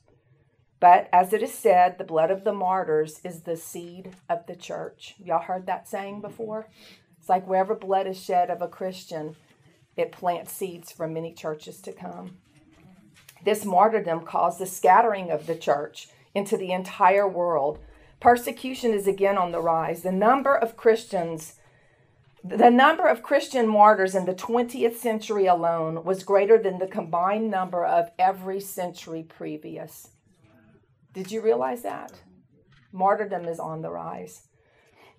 [0.79, 4.55] But as it is said, the blood of the martyrs is the seed of the
[4.55, 5.15] church.
[5.17, 6.27] Y'all heard that saying mm-hmm.
[6.27, 6.67] before?
[7.19, 9.35] It's like wherever blood is shed of a Christian,
[9.95, 12.37] it plants seeds for many churches to come.
[13.43, 17.79] This martyrdom caused the scattering of the church into the entire world.
[18.19, 20.03] Persecution is again on the rise.
[20.03, 21.55] The number of Christians
[22.43, 27.51] the number of Christian martyrs in the 20th century alone was greater than the combined
[27.51, 30.11] number of every century previous.
[31.17, 32.12] Did you realize that?
[32.91, 34.43] Martyrdom is on the rise.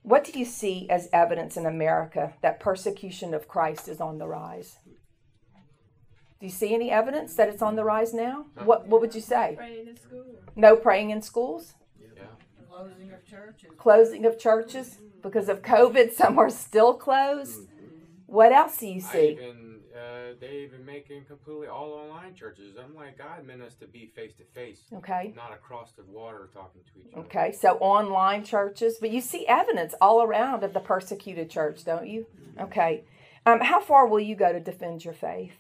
[0.03, 4.29] What do you see as evidence in America that persecution of Christ is on the
[4.29, 4.77] rise?
[6.39, 8.47] Do you see any evidence that it's on the rise now?
[8.63, 9.55] What What would you say?
[9.57, 10.37] Praying in schools.
[10.55, 11.75] No praying in schools.
[12.01, 12.23] Yeah.
[12.71, 13.71] Closing of churches.
[13.77, 16.13] Closing of churches because of COVID.
[16.23, 17.63] Some are still closed.
[17.63, 17.87] Mm-hmm.
[18.27, 19.37] What else do you see?
[20.31, 22.77] Uh, they even making completely all online churches.
[22.83, 24.81] I'm like, God meant us to be face to face.
[24.93, 25.33] Okay.
[25.37, 27.27] Not across the water talking to each other.
[27.27, 32.09] Okay, so online churches, but you see evidence all around of the persecuted church, don't
[32.09, 32.27] you?
[32.61, 33.05] Okay.
[33.47, 35.57] Um, how far will you go to defend your faith?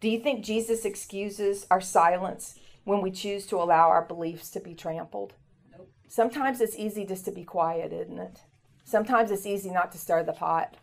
[0.00, 4.60] Do you think Jesus excuses our silence when we choose to allow our beliefs to
[4.60, 5.34] be trampled.
[6.08, 8.40] Sometimes it's easy just to be quiet, isn't it?
[8.84, 10.74] Sometimes it's easy not to stir the pot.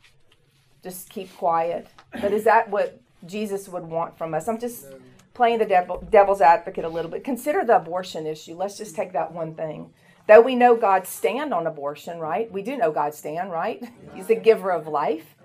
[0.84, 1.88] Just keep quiet.
[2.22, 4.48] But is that what Jesus would want from us?
[4.48, 4.88] I'm just
[5.34, 7.24] playing the devil, devil's advocate a little bit.
[7.24, 8.56] Consider the abortion issue.
[8.56, 9.92] Let's just take that one thing.
[10.28, 12.52] Though we know God's stand on abortion, right?
[12.52, 13.84] We do know God's stand, right?
[14.16, 15.36] He's the giver of life.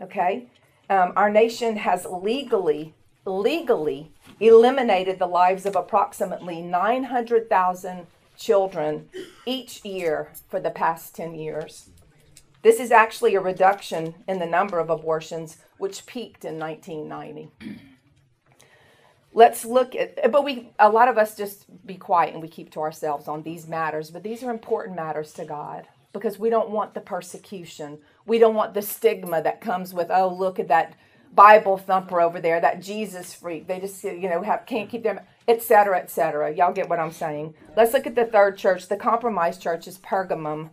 [0.00, 0.48] Okay?
[0.88, 9.08] Um, our nation has legally, legally eliminated the lives of approximately 900,000 children
[9.46, 11.90] each year for the past 10 years.
[12.62, 17.50] This is actually a reduction in the number of abortions, which peaked in 1990
[19.32, 22.68] let's look at but we a lot of us just be quiet and we keep
[22.68, 26.70] to ourselves on these matters but these are important matters to god because we don't
[26.70, 27.98] want the persecution.
[28.26, 30.94] We don't want the stigma that comes with oh look at that
[31.32, 33.66] bible thumper over there that jesus freak.
[33.66, 37.54] They just you know have can't keep them etc etc y'all get what i'm saying.
[37.76, 38.88] Let's look at the third church.
[38.88, 40.70] The compromise church is pergamum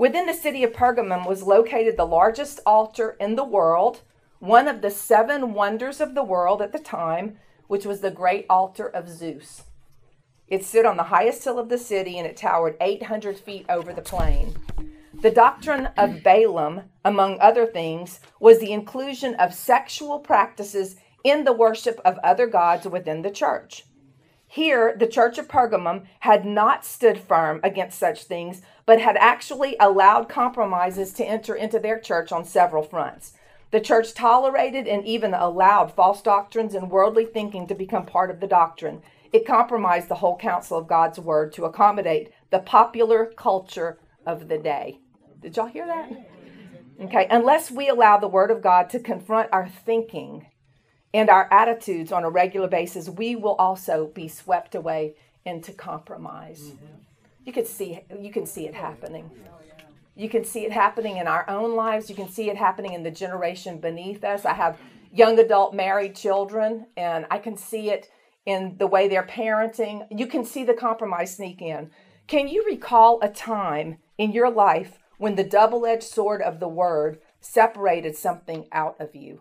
[0.00, 4.00] within the city of pergamum was located the largest altar in the world
[4.38, 7.36] one of the seven wonders of the world at the time
[7.66, 9.64] which was the great altar of Zeus.
[10.48, 13.92] It stood on the highest hill of the city and it towered 800 feet over
[13.92, 14.56] the plain.
[15.20, 21.52] The doctrine of Balaam, among other things, was the inclusion of sexual practices in the
[21.52, 23.84] worship of other gods within the church.
[24.52, 29.76] Here, the church of Pergamum had not stood firm against such things, but had actually
[29.78, 33.34] allowed compromises to enter into their church on several fronts.
[33.70, 38.40] The church tolerated and even allowed false doctrines and worldly thinking to become part of
[38.40, 39.02] the doctrine.
[39.32, 44.58] It compromised the whole counsel of God's word to accommodate the popular culture of the
[44.58, 44.98] day.
[45.40, 46.10] Did y'all hear that?
[47.00, 50.48] Okay, unless we allow the word of God to confront our thinking
[51.12, 56.72] and our attitudes on a regular basis, we will also be swept away into compromise.
[56.72, 56.86] Mm-hmm.
[57.44, 59.30] You can see you can see it happening.
[60.14, 62.10] You can see it happening in our own lives.
[62.10, 64.44] You can see it happening in the generation beneath us.
[64.44, 64.78] I have
[65.12, 68.10] young adult married children, and I can see it
[68.44, 70.06] in the way they're parenting.
[70.10, 71.90] You can see the compromise sneak in.
[72.26, 76.68] Can you recall a time in your life when the double edged sword of the
[76.68, 79.40] word separated something out of you?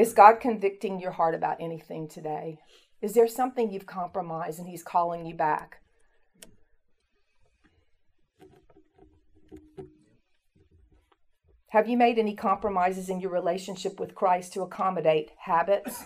[0.00, 2.58] Is God convicting your heart about anything today?
[3.02, 5.82] Is there something you've compromised and He's calling you back?
[11.68, 16.04] Have you made any compromises in your relationship with Christ to accommodate habits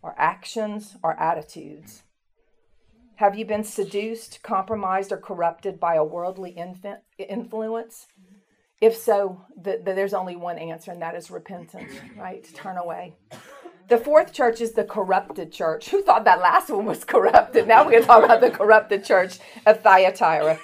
[0.00, 2.04] or actions or attitudes?
[3.16, 6.56] Have you been seduced, compromised, or corrupted by a worldly
[7.18, 8.06] influence?
[8.80, 12.44] If so, the, the, there's only one answer, and that is repentance, right?
[12.44, 13.14] To turn away.
[13.88, 15.88] The fourth church is the corrupted church.
[15.90, 17.66] Who thought that last one was corrupted?
[17.66, 20.58] Now we're going to talk about the corrupted church of Thyatira.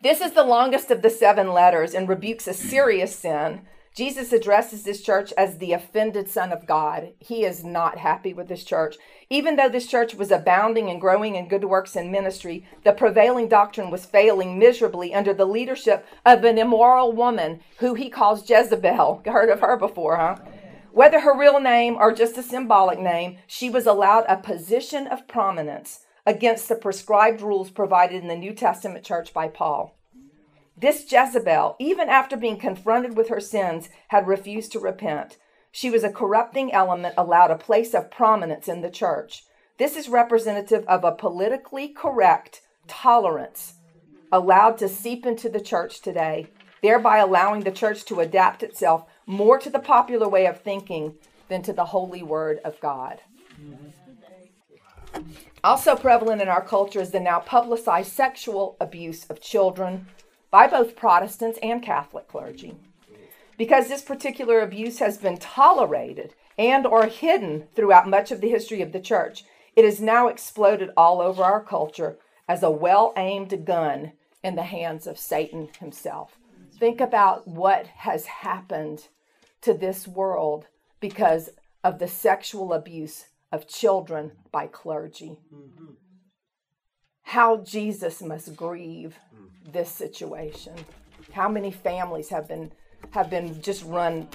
[0.00, 3.62] This is the longest of the seven letters and rebukes a serious sin.
[3.98, 7.14] Jesus addresses this church as the offended Son of God.
[7.18, 8.94] He is not happy with this church.
[9.28, 13.48] Even though this church was abounding and growing in good works and ministry, the prevailing
[13.48, 19.22] doctrine was failing miserably under the leadership of an immoral woman who he calls Jezebel.
[19.26, 20.36] Heard of her before, huh?
[20.92, 25.26] Whether her real name or just a symbolic name, she was allowed a position of
[25.26, 29.97] prominence against the prescribed rules provided in the New Testament church by Paul.
[30.80, 35.36] This Jezebel, even after being confronted with her sins, had refused to repent.
[35.72, 39.44] She was a corrupting element allowed a place of prominence in the church.
[39.78, 43.74] This is representative of a politically correct tolerance
[44.30, 46.46] allowed to seep into the church today,
[46.80, 51.14] thereby allowing the church to adapt itself more to the popular way of thinking
[51.48, 53.20] than to the holy word of God.
[55.64, 60.06] Also prevalent in our culture is the now publicized sexual abuse of children
[60.50, 62.76] by both Protestants and Catholic clergy.
[63.56, 68.82] Because this particular abuse has been tolerated and or hidden throughout much of the history
[68.82, 69.44] of the church,
[69.76, 75.06] it has now exploded all over our culture as a well-aimed gun in the hands
[75.06, 76.38] of Satan himself.
[76.78, 79.08] Think about what has happened
[79.60, 80.66] to this world
[81.00, 81.50] because
[81.82, 85.38] of the sexual abuse of children by clergy.
[85.54, 85.92] Mm-hmm.
[87.28, 89.72] How Jesus must grieve mm.
[89.72, 90.72] this situation.
[91.32, 92.72] How many families have been
[93.10, 94.28] have been just run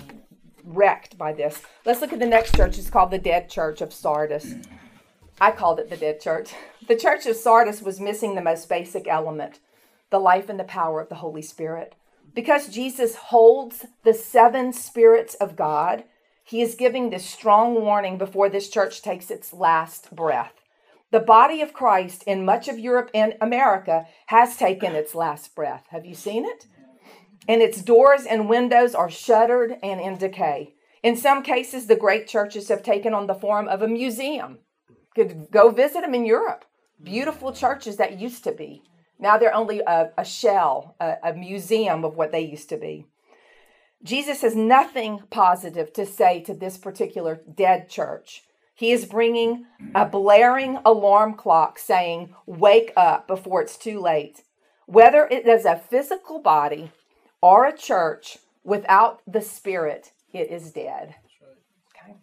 [0.64, 1.62] wrecked by this.
[1.86, 2.78] Let's look at the next church.
[2.78, 4.54] It's called the Dead Church of Sardis.
[5.42, 6.54] I called it the Dead Church.
[6.86, 9.60] The Church of Sardis was missing the most basic element
[10.10, 11.96] the life and the power of the Holy Spirit.
[12.36, 16.04] Because Jesus holds the seven spirits of God,
[16.44, 20.63] he is giving this strong warning before this church takes its last breath.
[21.14, 25.86] The body of Christ in much of Europe and America has taken its last breath.
[25.90, 26.66] Have you seen it?
[27.48, 30.74] And its doors and windows are shuttered and in decay.
[31.04, 34.58] In some cases, the great churches have taken on the form of a museum.
[35.14, 36.66] Could go visit them in Europe.
[37.04, 38.82] Beautiful churches that used to be.
[39.20, 43.06] Now they're only a, a shell, a, a museum of what they used to be.
[44.02, 48.46] Jesus has nothing positive to say to this particular dead church.
[48.76, 54.44] He is bringing a blaring alarm clock saying, Wake up before it's too late.
[54.86, 56.92] Whether it is a physical body
[57.42, 61.16] or a church without the Spirit, it is dead.
[61.96, 62.16] Okay.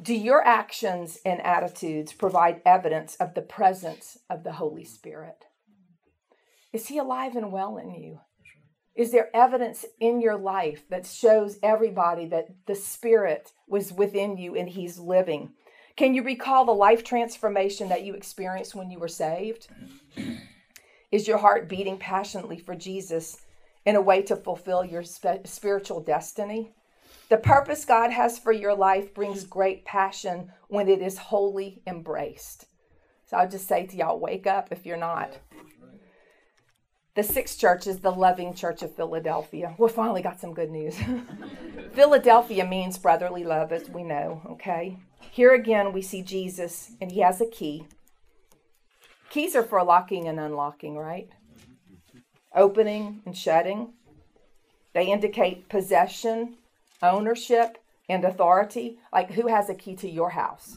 [0.00, 5.46] Do your actions and attitudes provide evidence of the presence of the Holy Spirit?
[6.72, 8.20] Is He alive and well in you?
[8.94, 14.56] Is there evidence in your life that shows everybody that the Spirit was within you
[14.56, 15.52] and He's living?
[15.96, 19.68] Can you recall the life transformation that you experienced when you were saved?
[21.12, 23.38] Is your heart beating passionately for Jesus
[23.84, 26.72] in a way to fulfill your spe- spiritual destiny?
[27.28, 32.66] The purpose God has for your life brings great passion when it is wholly embraced.
[33.26, 35.38] So I'll just say to y'all, wake up if you're not.
[37.16, 39.74] The sixth church is the Loving Church of Philadelphia.
[39.78, 40.96] We finally got some good news.
[41.92, 44.96] Philadelphia means brotherly love, as we know, okay?
[45.32, 47.84] Here again, we see Jesus, and he has a key.
[49.28, 51.28] Keys are for locking and unlocking, right?
[52.54, 53.92] Opening and shutting.
[54.92, 56.58] They indicate possession,
[57.02, 58.98] ownership, and authority.
[59.12, 60.76] Like who has a key to your house?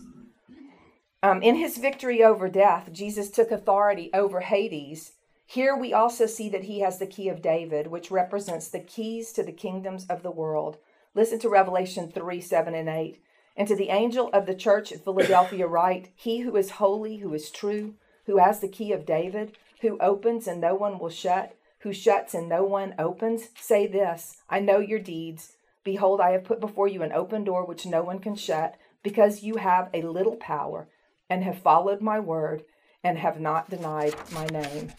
[1.22, 5.14] Um, in his victory over death, Jesus took authority over Hades
[5.54, 9.32] here we also see that he has the key of David, which represents the keys
[9.34, 10.78] to the kingdoms of the world.
[11.14, 13.22] Listen to Revelation 3 7 and 8.
[13.56, 17.32] And to the angel of the church at Philadelphia, write He who is holy, who
[17.36, 17.94] is true,
[18.26, 22.34] who has the key of David, who opens and no one will shut, who shuts
[22.34, 25.58] and no one opens, say this I know your deeds.
[25.84, 29.44] Behold, I have put before you an open door which no one can shut, because
[29.44, 30.88] you have a little power
[31.30, 32.64] and have followed my word
[33.04, 34.94] and have not denied my name.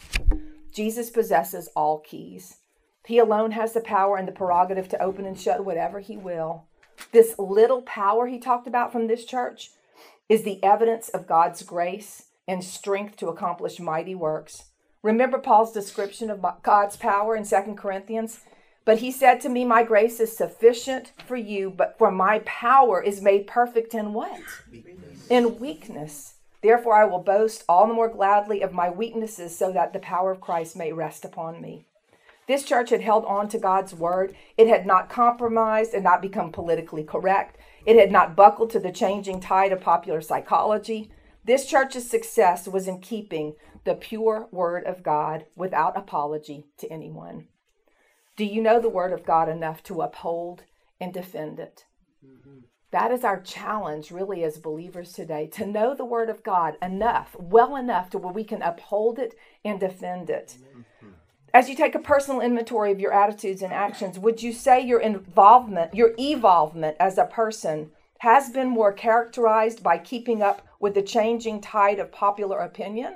[0.71, 2.57] Jesus possesses all keys.
[3.05, 6.65] He alone has the power and the prerogative to open and shut whatever he will.
[7.11, 9.71] This little power he talked about from this church
[10.27, 14.65] is the evidence of God's grace and strength to accomplish mighty works.
[15.01, 18.39] Remember Paul's description of God's power in 2 Corinthians?
[18.85, 23.01] But he said to me, My grace is sufficient for you, but for my power
[23.01, 24.39] is made perfect in what?
[25.29, 26.34] In weakness.
[26.65, 30.31] Therefore, I will boast all the more gladly of my weaknesses so that the power
[30.31, 31.85] of Christ may rest upon me.
[32.47, 34.35] This church had held on to God's word.
[34.57, 37.59] It had not compromised and not become politically correct.
[37.85, 41.11] It had not buckled to the changing tide of popular psychology.
[41.43, 47.47] This church's success was in keeping the pure word of God without apology to anyone.
[48.37, 50.63] Do you know the word of God enough to uphold
[50.99, 51.85] and defend it?
[52.25, 52.61] Mm-hmm.
[52.95, 57.35] That is our challenge, really, as believers today, to know the Word of God enough,
[57.37, 60.55] well enough to where we can uphold it and defend it.
[60.61, 61.09] Mm-hmm.
[61.53, 65.01] As you take a personal inventory of your attitudes and actions, would you say your
[65.01, 71.01] involvement, your evolvement as a person, has been more characterized by keeping up with the
[71.01, 73.15] changing tide of popular opinion?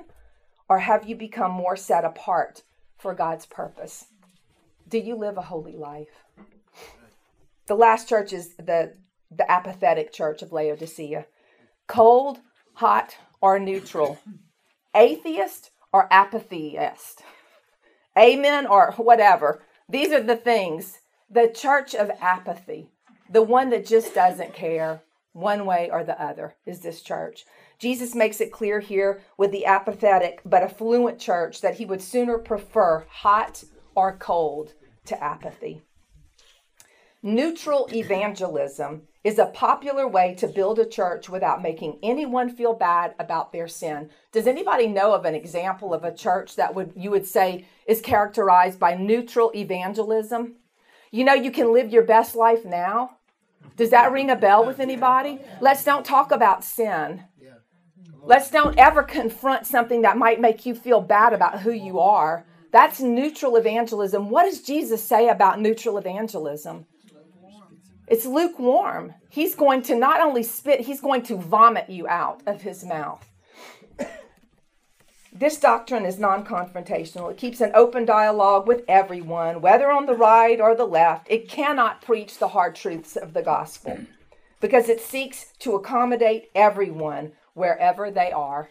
[0.68, 2.64] Or have you become more set apart
[2.98, 4.08] for God's purpose?
[4.86, 6.26] Do you live a holy life?
[6.38, 6.84] Mm-hmm.
[7.64, 8.92] The last church is the
[9.30, 11.26] the apathetic church of Laodicea.
[11.86, 12.38] Cold,
[12.74, 14.18] hot, or neutral.
[14.94, 17.22] Atheist or apatheist.
[18.18, 19.62] Amen or whatever.
[19.88, 20.98] These are the things.
[21.30, 22.88] The church of apathy,
[23.30, 27.44] the one that just doesn't care one way or the other, is this church.
[27.78, 32.36] Jesus makes it clear here with the apathetic but affluent church that he would sooner
[32.36, 33.62] prefer hot
[33.94, 34.72] or cold
[35.06, 35.82] to apathy.
[37.22, 43.14] Neutral evangelism is a popular way to build a church without making anyone feel bad
[43.18, 44.08] about their sin.
[44.32, 48.00] Does anybody know of an example of a church that would you would say is
[48.00, 50.56] characterized by neutral evangelism?
[51.10, 53.18] You know you can live your best life now.
[53.76, 55.40] Does that ring a bell with anybody?
[55.60, 57.24] Let's don't talk about sin.
[58.22, 62.46] Let's don't ever confront something that might make you feel bad about who you are.
[62.72, 64.30] That's neutral evangelism.
[64.30, 66.86] What does Jesus say about neutral evangelism?
[68.10, 69.14] It's lukewarm.
[69.28, 73.24] He's going to not only spit, he's going to vomit you out of his mouth.
[75.32, 77.30] This doctrine is non confrontational.
[77.30, 81.28] It keeps an open dialogue with everyone, whether on the right or the left.
[81.30, 83.96] It cannot preach the hard truths of the gospel
[84.60, 88.70] because it seeks to accommodate everyone wherever they are.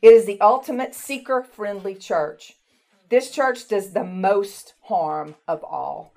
[0.00, 2.54] It is the ultimate seeker friendly church.
[3.10, 6.14] This church does the most harm of all.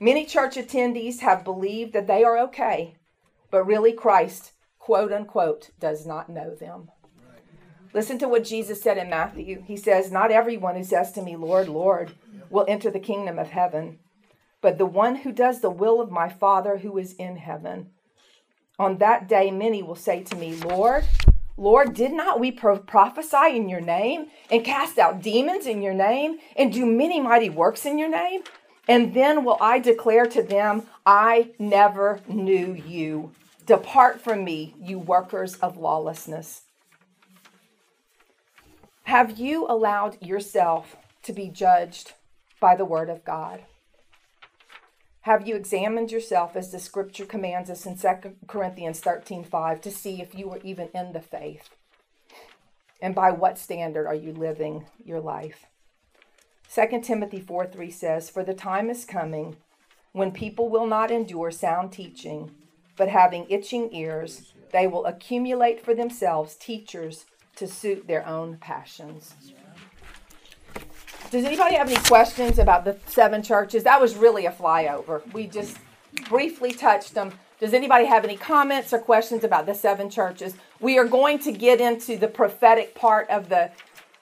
[0.00, 2.96] Many church attendees have believed that they are okay,
[3.50, 6.90] but really Christ, quote unquote, does not know them.
[7.92, 9.62] Listen to what Jesus said in Matthew.
[9.64, 12.12] He says, Not everyone who says to me, Lord, Lord,
[12.50, 14.00] will enter the kingdom of heaven,
[14.60, 17.90] but the one who does the will of my Father who is in heaven.
[18.80, 21.04] On that day, many will say to me, Lord,
[21.56, 26.38] Lord, did not we prophesy in your name and cast out demons in your name
[26.56, 28.42] and do many mighty works in your name?
[28.86, 33.32] And then will I declare to them, I never knew you.
[33.66, 36.62] Depart from me, you workers of lawlessness.
[39.04, 42.12] Have you allowed yourself to be judged
[42.60, 43.62] by the word of God?
[45.22, 49.90] Have you examined yourself as the scripture commands us in 2 Corinthians 13 5 to
[49.90, 51.70] see if you were even in the faith?
[53.00, 55.64] And by what standard are you living your life?
[56.74, 59.56] 2 Timothy 4 3 says, For the time is coming
[60.12, 62.50] when people will not endure sound teaching,
[62.96, 69.34] but having itching ears, they will accumulate for themselves teachers to suit their own passions.
[71.30, 73.84] Does anybody have any questions about the seven churches?
[73.84, 75.22] That was really a flyover.
[75.32, 75.78] We just
[76.28, 77.32] briefly touched them.
[77.60, 80.54] Does anybody have any comments or questions about the seven churches?
[80.80, 83.70] We are going to get into the prophetic part of the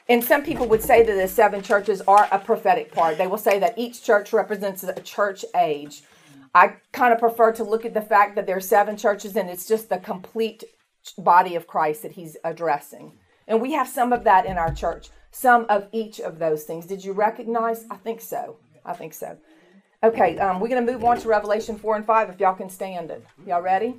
[0.08, 3.18] and some people would say that the seven churches are a prophetic part.
[3.18, 6.02] They will say that each church represents a church age.
[6.54, 9.48] I kind of prefer to look at the fact that there are seven churches and
[9.48, 10.64] it's just the complete
[11.16, 13.12] body of Christ that he's addressing.
[13.48, 16.86] And we have some of that in our church, some of each of those things.
[16.86, 17.86] Did you recognize?
[17.90, 18.56] I think so.
[18.84, 19.38] I think so.
[20.04, 22.68] Okay, um, we're going to move on to Revelation 4 and 5 if y'all can
[22.68, 23.24] stand it.
[23.46, 23.94] Y'all ready?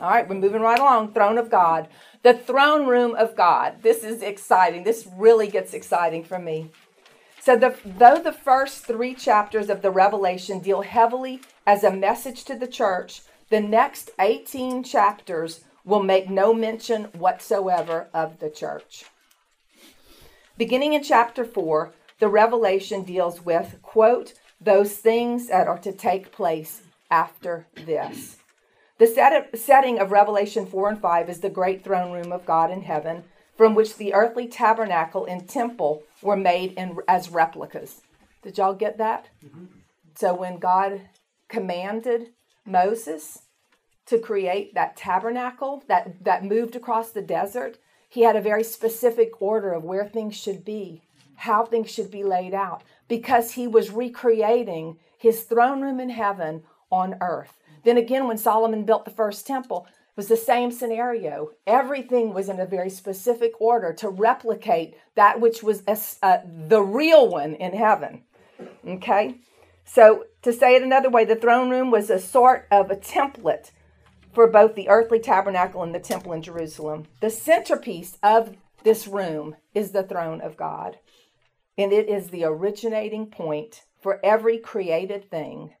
[0.00, 1.12] All right, we're moving right along.
[1.12, 1.88] Throne of God.
[2.24, 3.82] The throne room of God.
[3.82, 4.82] This is exciting.
[4.82, 6.70] This really gets exciting for me.
[7.38, 12.44] So, the, though the first three chapters of the Revelation deal heavily as a message
[12.44, 13.20] to the church,
[13.50, 19.04] the next 18 chapters will make no mention whatsoever of the church.
[20.56, 26.32] Beginning in chapter 4, the Revelation deals with, quote, those things that are to take
[26.32, 28.38] place after this.
[28.98, 32.70] The set- setting of Revelation 4 and 5 is the great throne room of God
[32.70, 33.24] in heaven,
[33.56, 38.02] from which the earthly tabernacle and temple were made in, as replicas.
[38.42, 39.28] Did y'all get that?
[39.44, 39.64] Mm-hmm.
[40.14, 41.00] So when God
[41.48, 42.28] commanded
[42.64, 43.42] Moses
[44.06, 47.78] to create that tabernacle that, that moved across the desert,
[48.08, 51.02] he had a very specific order of where things should be,
[51.36, 56.62] how things should be laid out because he was recreating his throne room in heaven
[56.90, 57.58] on earth.
[57.84, 61.50] Then again, when Solomon built the first temple, it was the same scenario.
[61.66, 65.82] Everything was in a very specific order to replicate that which was
[66.22, 68.22] uh, the real one in heaven.
[68.86, 69.36] Okay?
[69.84, 73.70] So, to say it another way, the throne room was a sort of a template
[74.32, 77.04] for both the earthly tabernacle and the temple in Jerusalem.
[77.20, 80.98] The centerpiece of this room is the throne of God
[81.76, 85.74] and it is the originating point for every created thing,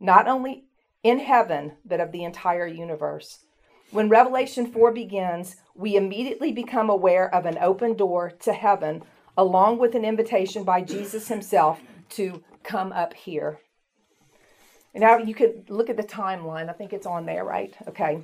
[0.00, 0.64] not only
[1.04, 3.40] in heaven, but of the entire universe.
[3.92, 9.04] When Revelation 4 begins, we immediately become aware of an open door to heaven,
[9.36, 11.80] along with an invitation by Jesus himself
[12.10, 13.60] to come up here.
[14.94, 16.68] Now you could look at the timeline.
[16.68, 17.74] I think it's on there, right?
[17.88, 18.22] Okay.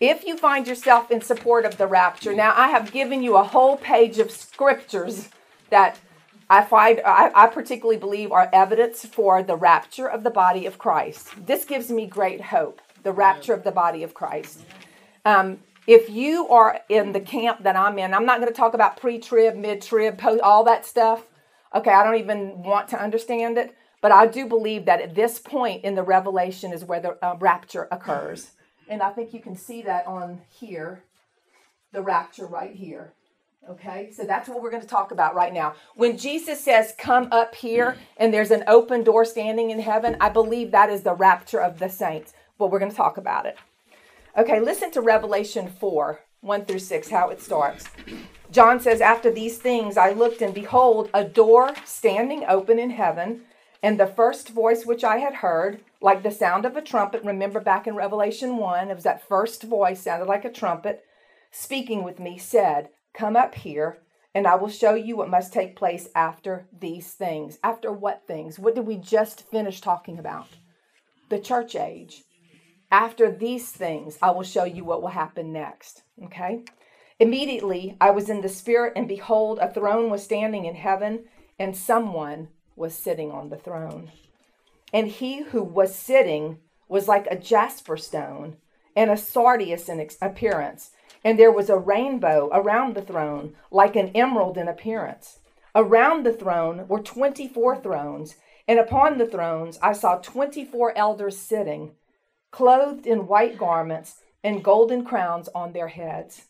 [0.00, 3.44] If you find yourself in support of the rapture, now I have given you a
[3.44, 5.28] whole page of scriptures
[5.70, 5.98] that
[6.52, 10.76] I find I, I, particularly believe are evidence for the rapture of the body of
[10.76, 11.30] Christ.
[11.46, 12.82] This gives me great hope.
[13.04, 14.60] The rapture of the body of Christ.
[15.24, 18.74] Um, if you are in the camp that I'm in, I'm not going to talk
[18.74, 21.26] about pre-trib, mid-trib, post, all that stuff.
[21.74, 25.38] Okay, I don't even want to understand it, but I do believe that at this
[25.38, 28.50] point in the revelation is where the uh, rapture occurs,
[28.90, 31.02] and I think you can see that on here,
[31.92, 33.14] the rapture right here.
[33.70, 35.74] Okay, so that's what we're going to talk about right now.
[35.94, 40.30] When Jesus says, Come up here, and there's an open door standing in heaven, I
[40.30, 42.32] believe that is the rapture of the saints.
[42.58, 43.56] But we're going to talk about it.
[44.36, 47.88] Okay, listen to Revelation 4 1 through 6, how it starts.
[48.50, 53.42] John says, After these things I looked, and behold, a door standing open in heaven.
[53.80, 57.60] And the first voice which I had heard, like the sound of a trumpet, remember
[57.60, 61.04] back in Revelation 1, it was that first voice, sounded like a trumpet,
[61.50, 63.98] speaking with me, said, Come up here,
[64.34, 67.58] and I will show you what must take place after these things.
[67.62, 68.58] After what things?
[68.58, 70.48] What did we just finish talking about?
[71.28, 72.22] The church age.
[72.90, 76.02] After these things, I will show you what will happen next.
[76.24, 76.64] Okay?
[77.18, 81.24] Immediately I was in the Spirit, and behold, a throne was standing in heaven,
[81.58, 84.10] and someone was sitting on the throne.
[84.92, 86.58] And he who was sitting
[86.88, 88.56] was like a jasper stone
[88.94, 90.90] and a sardius in appearance.
[91.24, 95.38] And there was a rainbow around the throne, like an emerald in appearance.
[95.74, 98.36] Around the throne were 24 thrones,
[98.68, 101.92] and upon the thrones I saw 24 elders sitting,
[102.50, 106.46] clothed in white garments and golden crowns on their heads.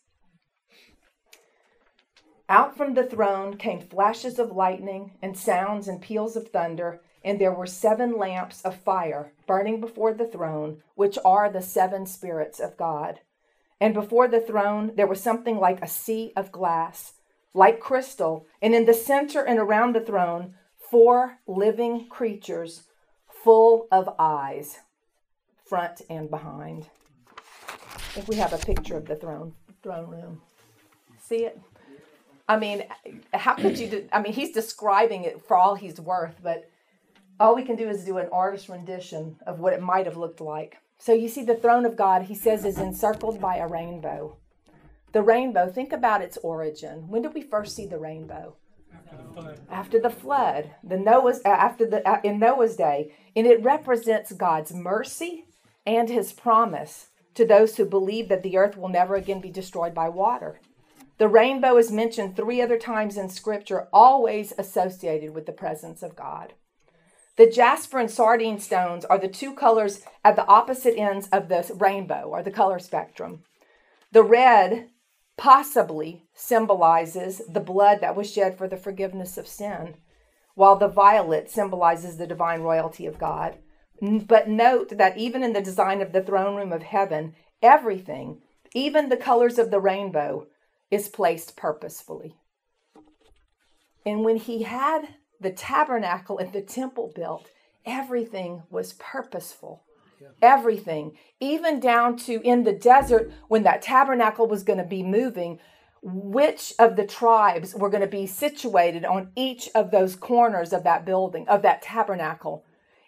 [2.49, 7.39] Out from the throne came flashes of lightning and sounds and peals of thunder, and
[7.39, 12.61] there were seven lamps of fire burning before the throne, which are the seven spirits
[12.61, 13.21] of God.
[13.83, 17.15] And before the throne there was something like a sea of glass,
[17.53, 20.55] like crystal, and in the center and around the throne,
[20.89, 22.85] four living creatures
[23.27, 24.79] full of eyes,
[25.65, 26.91] front and behind.
[28.15, 29.53] If we have a picture of the throne
[29.83, 30.43] throne room.
[31.19, 31.61] See it?
[32.49, 32.85] I mean,
[33.35, 33.89] how could you?
[33.89, 36.71] Do, I mean, he's describing it for all he's worth, but
[37.41, 40.41] all we can do is do an artist rendition of what it might have looked
[40.41, 40.77] like.
[41.05, 44.37] So you see, the throne of God, he says, is encircled by a rainbow.
[45.11, 47.09] The rainbow, think about its origin.
[47.09, 48.55] When did we first see the rainbow?
[49.69, 50.71] After the flood.
[50.85, 55.47] The the Noah's after the uh, in Noah's day, and it represents God's mercy
[55.85, 59.95] and His promise to those who believe that the earth will never again be destroyed
[59.95, 60.61] by water.
[61.19, 66.15] The rainbow is mentioned three other times in Scripture, always associated with the presence of
[66.15, 66.53] God.
[67.43, 71.69] The jasper and sardine stones are the two colors at the opposite ends of the
[71.77, 73.43] rainbow or the color spectrum.
[74.13, 74.91] The red
[75.37, 79.97] possibly symbolizes the blood that was shed for the forgiveness of sin,
[80.55, 83.57] while the violet symbolizes the divine royalty of God.
[84.01, 88.41] But note that even in the design of the throne room of heaven, everything,
[88.73, 90.47] even the colors of the rainbow,
[90.93, 92.37] is placed purposefully.
[94.07, 95.09] And when he had
[95.43, 97.51] the tabernacle and the temple built,
[97.85, 99.83] everything was purposeful.
[100.41, 105.59] Everything, even down to in the desert when that tabernacle was going to be moving,
[106.01, 110.85] which of the tribes were going to be situated on each of those corners of
[110.85, 112.65] that building, of that tabernacle.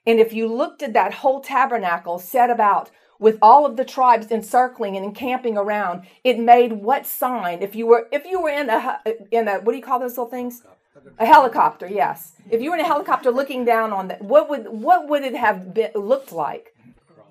[0.07, 4.31] And if you looked at that whole tabernacle set about with all of the tribes
[4.31, 7.63] encircling and encamping around it made what sign?
[7.63, 10.13] If you were if you were in a in a what do you call those
[10.13, 10.63] little things
[11.19, 12.33] a helicopter yes.
[12.51, 15.37] If you were in a helicopter looking down on that what would what would it
[15.37, 16.75] have been, looked like?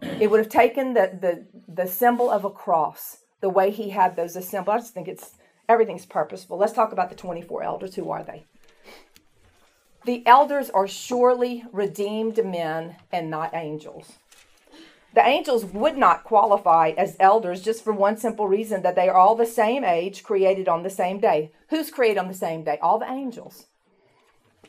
[0.02, 4.16] It would have taken the the the symbol of a cross the way he had
[4.16, 4.76] those assembled.
[4.76, 5.32] I just think it's
[5.68, 6.58] everything's purposeful.
[6.58, 7.96] Let's talk about the 24 elders.
[7.96, 8.46] Who are they?
[10.06, 14.18] The elders are surely redeemed men and not angels
[15.14, 19.16] the angels would not qualify as elders just for one simple reason that they are
[19.16, 21.52] all the same age, created on the same day.
[21.70, 22.80] Who's created on the same day?
[22.82, 23.68] All the angels.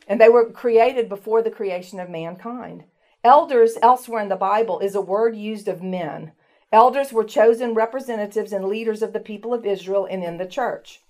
[0.07, 2.85] And they were created before the creation of mankind.
[3.23, 6.33] Elders, elsewhere in the Bible, is a word used of men.
[6.71, 11.01] Elders were chosen representatives and leaders of the people of Israel and in the church.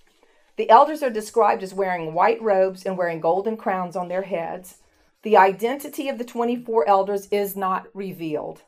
[0.56, 4.78] The elders are described as wearing white robes and wearing golden crowns on their heads.
[5.22, 8.62] The identity of the 24 elders is not revealed.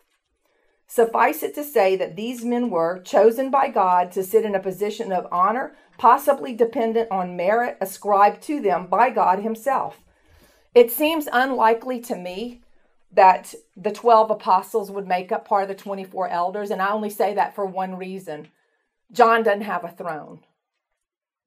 [0.87, 4.61] Suffice it to say that these men were chosen by God to sit in a
[4.61, 9.99] position of honor, possibly dependent on merit ascribed to them by God Himself.
[10.75, 12.63] It seems unlikely to me
[13.13, 17.11] that the 12 apostles would make up part of the 24 elders, and I only
[17.11, 18.49] say that for one reason
[19.11, 20.41] John doesn't have a throne.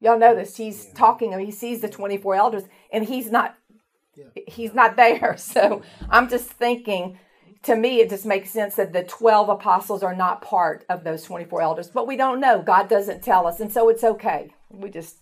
[0.02, 3.56] Y'all notice he's talking, he sees the 24 elders, and he's not.
[4.48, 5.38] He's not there.
[5.38, 7.18] So I'm just thinking
[7.64, 11.24] to me, it just makes sense that the 12 apostles are not part of those
[11.24, 12.62] 24 elders, but we don't know.
[12.62, 13.60] God doesn't tell us.
[13.60, 14.53] And so it's okay.
[14.70, 15.18] We just,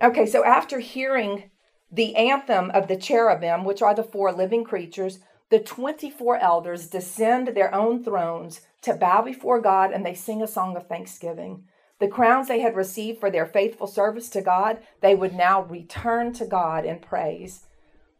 [0.00, 1.50] okay, so after hearing
[1.90, 5.18] the anthem of the cherubim, which are the four living creatures,
[5.50, 10.46] the 24 elders descend their own thrones to bow before God and they sing a
[10.46, 11.64] song of thanksgiving.
[12.00, 16.32] The crowns they had received for their faithful service to God, they would now return
[16.32, 17.66] to God in praise.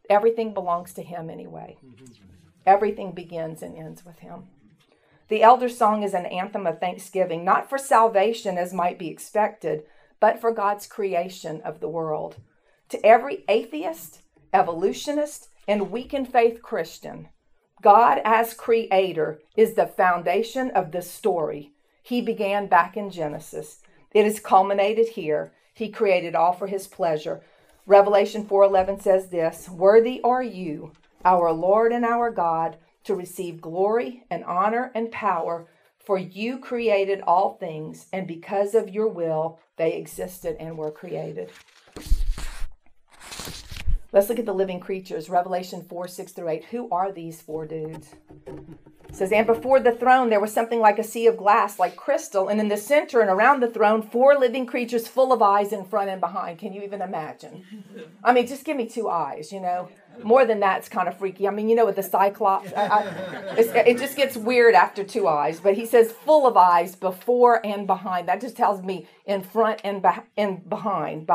[0.09, 1.77] Everything belongs to Him anyway.
[1.83, 2.32] Mm-hmm.
[2.65, 4.47] Everything begins and ends with him.
[5.27, 9.83] The elder song is an anthem of thanksgiving, not for salvation as might be expected,
[10.19, 12.37] but for God's creation of the world.
[12.89, 14.21] To every atheist,
[14.53, 17.29] evolutionist, and weak in faith Christian,
[17.81, 21.71] God as creator is the foundation of this story.
[22.01, 23.81] He began back in Genesis.
[24.13, 25.53] It is culminated here.
[25.73, 27.41] He created all for his pleasure.
[27.85, 30.91] Revelation 4:11 says this, "Worthy are you,
[31.25, 35.67] our Lord and our God, to receive glory and honor and power,
[35.99, 41.49] For you created all things, and because of your will, they existed and were created.
[44.13, 45.27] Let's look at the living creatures.
[45.27, 46.65] Revelation 4 6 through 8.
[46.65, 48.13] Who are these four dudes?
[49.09, 51.95] It says, And before the throne there was something like a sea of glass, like
[51.95, 55.73] crystal, and in the center and around the throne, four living creatures full of eyes
[55.73, 56.59] in front and behind.
[56.59, 57.63] Can you even imagine?
[58.23, 59.89] I mean, just give me two eyes, you know?
[60.21, 61.47] More than that, it's kind of freaky.
[61.47, 65.27] I mean, you know, with the Cyclops, I, I, it just gets weird after two
[65.27, 65.59] eyes.
[65.59, 68.27] But he says full of eyes before and behind.
[68.27, 71.29] That just tells me in front and, be- and behind,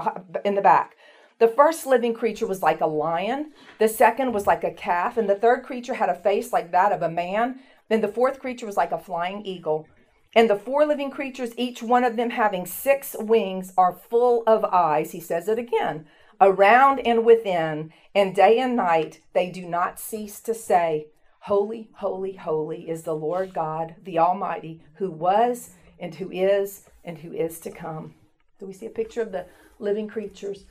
[0.45, 0.97] in the back.
[1.39, 5.29] The first living creature was like a lion, the second was like a calf, and
[5.29, 7.61] the third creature had a face like that of a man.
[7.89, 9.87] Then the fourth creature was like a flying eagle.
[10.35, 14.64] And the four living creatures, each one of them having six wings, are full of
[14.64, 15.12] eyes.
[15.12, 16.07] He says it again
[16.41, 21.07] around and within, and day and night they do not cease to say,
[21.43, 27.18] Holy, holy, holy is the Lord God, the Almighty, who was and who is and
[27.18, 28.14] who is to come.
[28.59, 29.47] Do we see a picture of the
[29.78, 30.64] living creatures?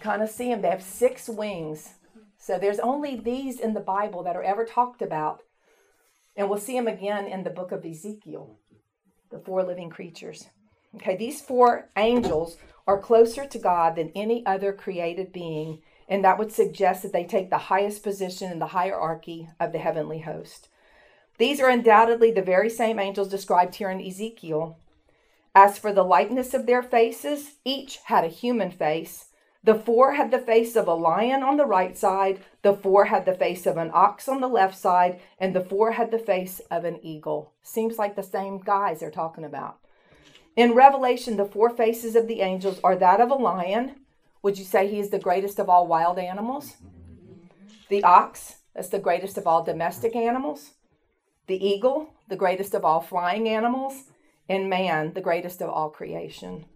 [0.00, 0.62] kind of see them.
[0.62, 1.94] They have six wings.
[2.38, 5.42] So there's only these in the Bible that are ever talked about.
[6.36, 8.58] And we'll see them again in the book of Ezekiel,
[9.30, 10.48] the four living creatures.
[10.96, 12.56] Okay, these four angels
[12.86, 17.24] are closer to God than any other created being, and that would suggest that they
[17.24, 20.68] take the highest position in the hierarchy of the heavenly host.
[21.38, 24.78] These are undoubtedly the very same angels described here in Ezekiel.
[25.54, 29.30] As for the likeness of their faces, each had a human face
[29.62, 33.26] the four had the face of a lion on the right side, the four had
[33.26, 36.60] the face of an ox on the left side, and the four had the face
[36.70, 37.52] of an eagle.
[37.62, 39.78] Seems like the same guys they're talking about.
[40.60, 43.94] In Revelation, the four faces of the angels are that of a lion.
[44.42, 46.76] Would you say he is the greatest of all wild animals?
[47.88, 50.72] The ox, that's the greatest of all domestic animals.
[51.46, 54.02] The eagle, the greatest of all flying animals.
[54.50, 56.66] And man, the greatest of all creation.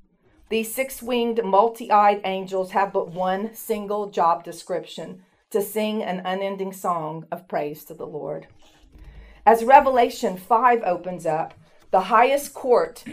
[0.49, 6.22] These six winged, multi eyed angels have but one single job description to sing an
[6.24, 8.47] unending song of praise to the Lord.
[9.45, 11.53] As Revelation 5 opens up,
[11.91, 13.05] the highest court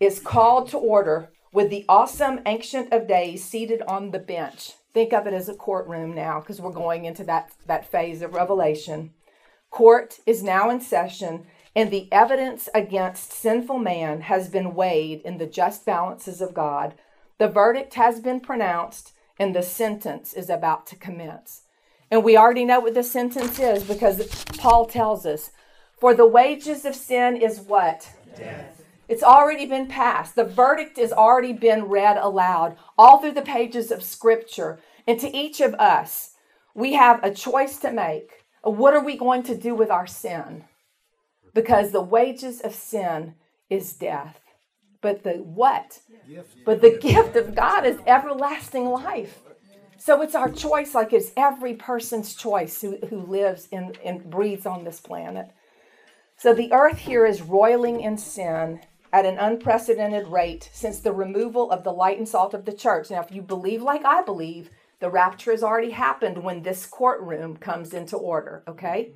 [0.00, 4.72] is called to order with the awesome Ancient of Days seated on the bench.
[4.92, 8.34] Think of it as a courtroom now because we're going into that, that phase of
[8.34, 9.12] Revelation.
[9.70, 15.36] Court is now in session and the evidence against sinful man has been weighed in
[15.36, 16.94] the just balances of God.
[17.36, 21.64] The verdict has been pronounced, and the sentence is about to commence.
[22.10, 25.50] And we already know what the sentence is because Paul tells us
[26.00, 28.10] For the wages of sin is what?
[28.34, 28.75] Death.
[29.08, 30.34] It's already been passed.
[30.34, 34.80] The verdict has already been read aloud all through the pages of Scripture.
[35.06, 36.32] And to each of us,
[36.74, 38.44] we have a choice to make.
[38.62, 40.64] What are we going to do with our sin?
[41.56, 43.34] because the wages of sin
[43.70, 44.38] is death.
[45.00, 46.00] But the what?
[46.66, 49.40] But the gift of God is everlasting life.
[49.96, 54.66] So it's our choice, like it's every person's choice who, who lives and, and breathes
[54.66, 55.50] on this planet.
[56.36, 58.80] So the earth here is roiling in sin
[59.16, 63.10] at an unprecedented rate since the removal of the light and salt of the church.
[63.10, 64.68] Now, if you believe like I believe,
[65.00, 69.12] the rapture has already happened when this courtroom comes into order, okay?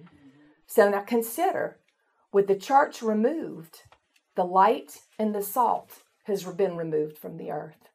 [0.66, 1.76] So now consider
[2.32, 3.82] with the church removed,
[4.36, 7.90] the light and the salt has been removed from the earth.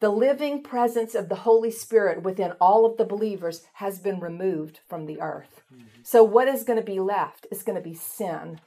[0.00, 4.80] The living presence of the Holy Spirit within all of the believers has been removed
[4.86, 5.62] from the earth.
[5.72, 6.02] Mm-hmm.
[6.02, 7.46] So, what is going to be left?
[7.50, 8.60] Is going to be sin.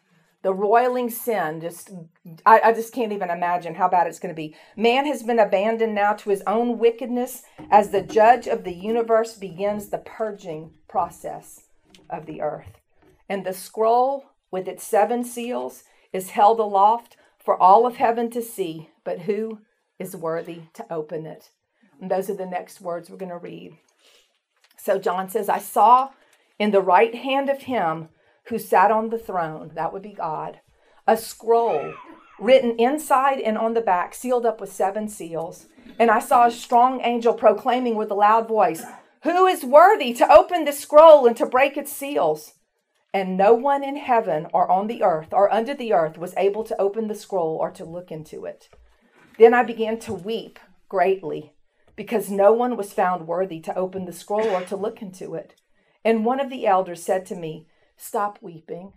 [0.44, 1.90] The roiling sin, just
[2.46, 4.56] I, I just can't even imagine how bad it's going to be.
[4.76, 9.36] Man has been abandoned now to his own wickedness as the judge of the universe
[9.36, 11.62] begins the purging process
[12.10, 12.80] of the earth.
[13.30, 18.42] And the scroll with its seven seals is held aloft for all of heaven to
[18.42, 19.60] see, but who
[19.98, 21.50] is worthy to open it?
[22.00, 23.78] And those are the next words we're going to read.
[24.78, 26.10] So John says, I saw
[26.60, 28.10] in the right hand of him
[28.46, 30.60] who sat on the throne, that would be God,
[31.08, 31.94] a scroll
[32.40, 35.68] written inside and on the back, sealed up with seven seals.
[36.00, 38.84] And I saw a strong angel proclaiming with a loud voice,
[39.24, 42.54] Who is worthy to open the scroll and to break its seals?
[43.14, 46.64] And no one in heaven or on the earth or under the earth was able
[46.64, 48.70] to open the scroll or to look into it.
[49.38, 51.54] Then I began to weep greatly
[51.96, 55.54] because no one was found worthy to open the scroll or to look into it.
[56.04, 57.68] And one of the elders said to me,
[57.98, 58.94] Stop weeping.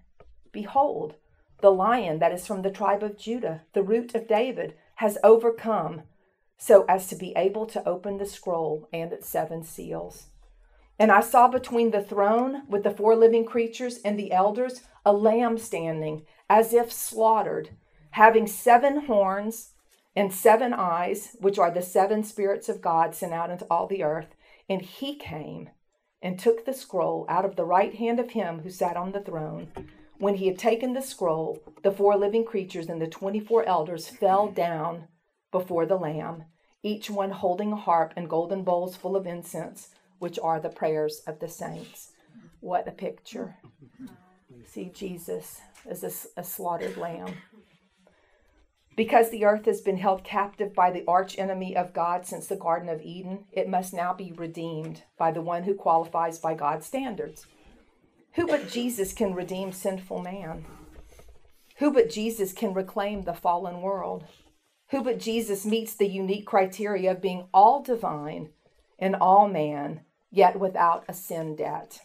[0.53, 1.15] Behold,
[1.61, 6.03] the lion that is from the tribe of Judah, the root of David, has overcome
[6.59, 10.27] so as to be able to open the scroll and its seven seals.
[10.99, 15.13] And I saw between the throne with the four living creatures and the elders a
[15.13, 17.71] lamb standing, as if slaughtered,
[18.13, 19.71] having seven horns
[20.17, 24.03] and seven eyes, which are the seven spirits of God sent out into all the
[24.03, 24.35] earth.
[24.69, 25.69] And he came
[26.23, 29.21] and took the scroll out of the right hand of him who sat on the
[29.21, 29.69] throne.
[30.19, 34.09] When he had taken the scroll, the four living creatures and the twenty four elders
[34.09, 35.09] fell down
[35.53, 36.45] before the Lamb,
[36.83, 41.23] each one holding a harp and golden bowls full of incense, which are the prayers
[41.27, 42.13] of the saints.
[42.61, 43.57] What a picture.
[44.65, 47.35] See Jesus as a, a slaughtered lamb.
[48.97, 52.89] Because the earth has been held captive by the archenemy of God since the Garden
[52.89, 57.47] of Eden, it must now be redeemed by the one who qualifies by God's standards.
[58.33, 60.65] Who but Jesus can redeem sinful man?
[61.77, 64.25] Who but Jesus can reclaim the fallen world?
[64.91, 68.51] Who but Jesus meets the unique criteria of being all divine
[68.99, 72.01] and all man, yet without a sin debt?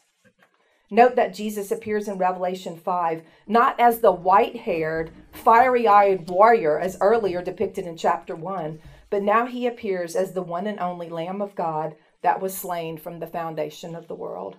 [0.93, 6.77] Note that Jesus appears in Revelation 5 not as the white haired, fiery eyed warrior
[6.77, 8.77] as earlier depicted in chapter 1,
[9.09, 12.97] but now he appears as the one and only Lamb of God that was slain
[12.97, 14.57] from the foundation of the world.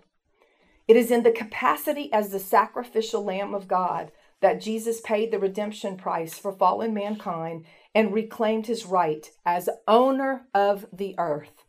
[0.88, 4.10] It is in the capacity as the sacrificial Lamb of God
[4.40, 10.46] that Jesus paid the redemption price for fallen mankind and reclaimed his right as owner
[10.54, 11.64] of the earth.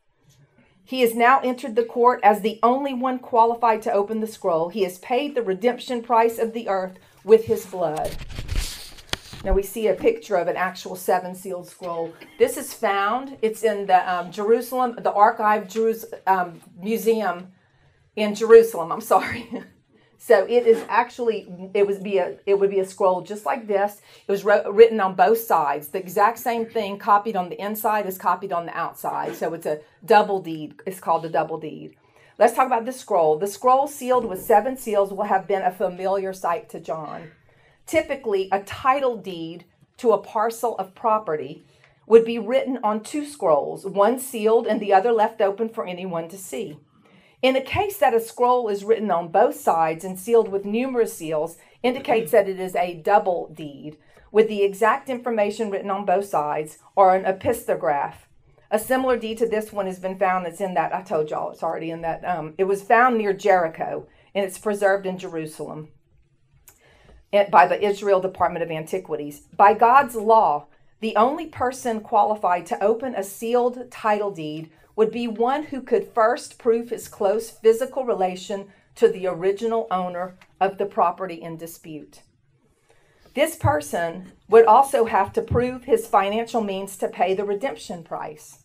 [0.86, 4.70] He has now entered the court as the only one qualified to open the scroll.
[4.70, 8.12] He has paid the redemption price of the earth with his blood.
[9.44, 12.14] Now we see a picture of an actual seven sealed scroll.
[12.38, 17.52] This is found, it's in the um, Jerusalem, the Archive Jerus- um, Museum
[18.16, 18.92] in Jerusalem.
[18.92, 19.50] I'm sorry.
[20.26, 23.68] So it is actually it would be a it would be a scroll just like
[23.68, 24.00] this.
[24.26, 25.90] It was written on both sides.
[25.90, 29.36] The exact same thing copied on the inside is copied on the outside.
[29.36, 30.76] So it's a double deed.
[30.86, 31.98] It's called a double deed.
[32.40, 33.38] Let's talk about the scroll.
[33.38, 37.32] The scroll sealed with seven seals will have been a familiar sight to John.
[37.86, 39.66] Typically, a title deed
[39.98, 41.66] to a parcel of property
[42.08, 46.30] would be written on two scrolls, one sealed and the other left open for anyone
[46.30, 46.78] to see.
[47.44, 51.14] In the case that a scroll is written on both sides and sealed with numerous
[51.14, 53.98] seals, indicates that it is a double deed
[54.32, 58.14] with the exact information written on both sides or an epistograph.
[58.72, 60.48] A similar deed to this one has been found.
[60.48, 62.24] It's in that I told y'all it's already in that.
[62.24, 65.90] Um, it was found near Jericho and it's preserved in Jerusalem
[67.52, 69.42] by the Israel Department of Antiquities.
[69.56, 70.68] By God's law,
[71.02, 76.14] the only person qualified to open a sealed title deed would be one who could
[76.14, 82.22] first prove his close physical relation to the original owner of the property in dispute.
[83.34, 88.60] This person would also have to prove his financial means to pay the redemption price.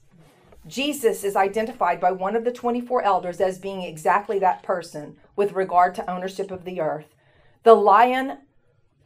[0.67, 5.53] Jesus is identified by one of the 24 elders as being exactly that person with
[5.53, 7.15] regard to ownership of the earth.
[7.63, 8.39] The lion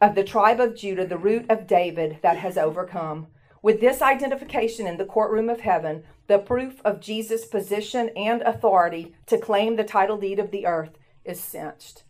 [0.01, 3.27] of the tribe of Judah, the root of David that has overcome.
[3.61, 9.13] With this identification in the courtroom of heaven, the proof of Jesus' position and authority
[9.27, 12.03] to claim the title deed of the earth is cinched.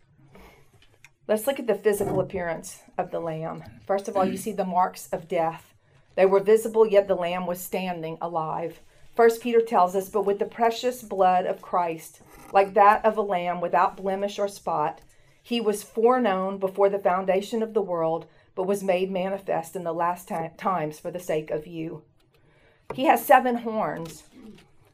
[1.26, 3.64] Let's look at the physical appearance of the lamb.
[3.86, 5.74] First of all, you see the marks of death.
[6.16, 8.80] They were visible, yet the lamb was standing alive.
[9.16, 12.20] First Peter tells us, but with the precious blood of Christ,
[12.52, 15.00] like that of a lamb without blemish or spot,
[15.42, 19.92] he was foreknown before the foundation of the world but was made manifest in the
[19.92, 22.02] last times for the sake of you.
[22.92, 24.24] He has seven horns.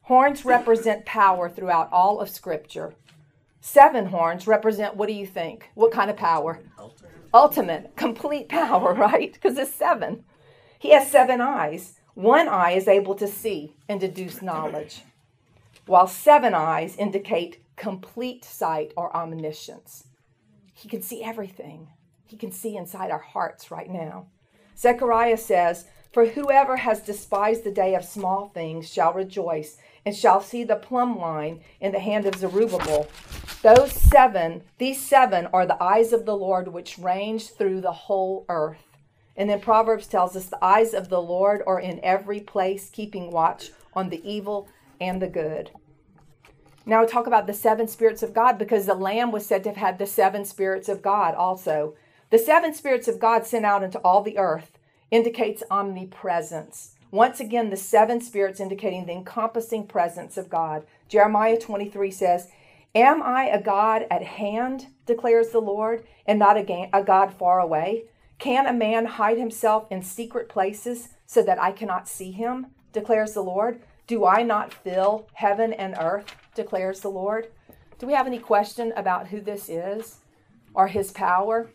[0.02, 2.94] Horns represent power throughout all of Scripture.
[3.60, 5.70] Seven horns represent what do you think?
[5.74, 6.60] What kind of power?
[6.78, 9.32] Ultimate, Ultimate complete power, right?
[9.32, 10.24] Because it's seven.
[10.78, 12.00] He has seven eyes.
[12.14, 15.02] One eye is able to see and deduce knowledge,
[15.86, 20.04] while seven eyes indicate complete sight or omniscience.
[20.74, 21.88] He can see everything.
[22.26, 24.26] He can see inside our hearts right now.
[24.76, 30.40] Zechariah says, For whoever has despised the day of small things shall rejoice and shall
[30.40, 33.08] see the plumb line in the hand of Zerubbabel.
[33.62, 38.44] Those seven, these seven are the eyes of the Lord which range through the whole
[38.48, 38.88] earth.
[39.36, 43.30] And then Proverbs tells us the eyes of the Lord are in every place, keeping
[43.30, 44.68] watch on the evil
[45.00, 45.70] and the good.
[46.84, 49.76] Now talk about the seven spirits of God because the Lamb was said to have
[49.76, 51.94] had the seven spirits of God also.
[52.30, 54.72] The seven spirits of God sent out into all the earth
[55.10, 56.94] indicates omnipresence.
[57.10, 60.86] Once again, the seven spirits indicating the encompassing presence of God.
[61.08, 62.48] Jeremiah 23 says,
[62.94, 68.04] Am I a God at hand, declares the Lord, and not a, God far away?
[68.38, 73.34] Can a man hide himself in secret places so that I cannot see him, declares
[73.34, 73.80] the Lord?
[74.06, 77.48] Do I not fill heaven and earth, declares the Lord?
[77.98, 80.18] Do we have any question about who this is
[80.74, 81.70] or his power?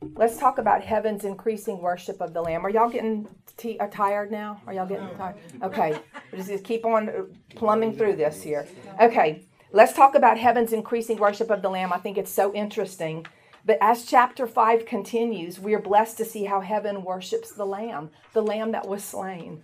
[0.00, 2.64] Let's talk about heaven's increasing worship of the Lamb.
[2.64, 3.26] Are y'all getting
[3.56, 4.60] t- uh, tired now?
[4.66, 5.36] Are y'all getting tired?
[5.62, 5.98] Okay,
[6.36, 8.68] just keep on plumbing through this here.
[9.00, 11.92] Okay, let's talk about heaven's increasing worship of the Lamb.
[11.92, 13.26] I think it's so interesting.
[13.64, 18.10] But as chapter 5 continues, we are blessed to see how heaven worships the Lamb,
[18.32, 19.62] the Lamb that was slain,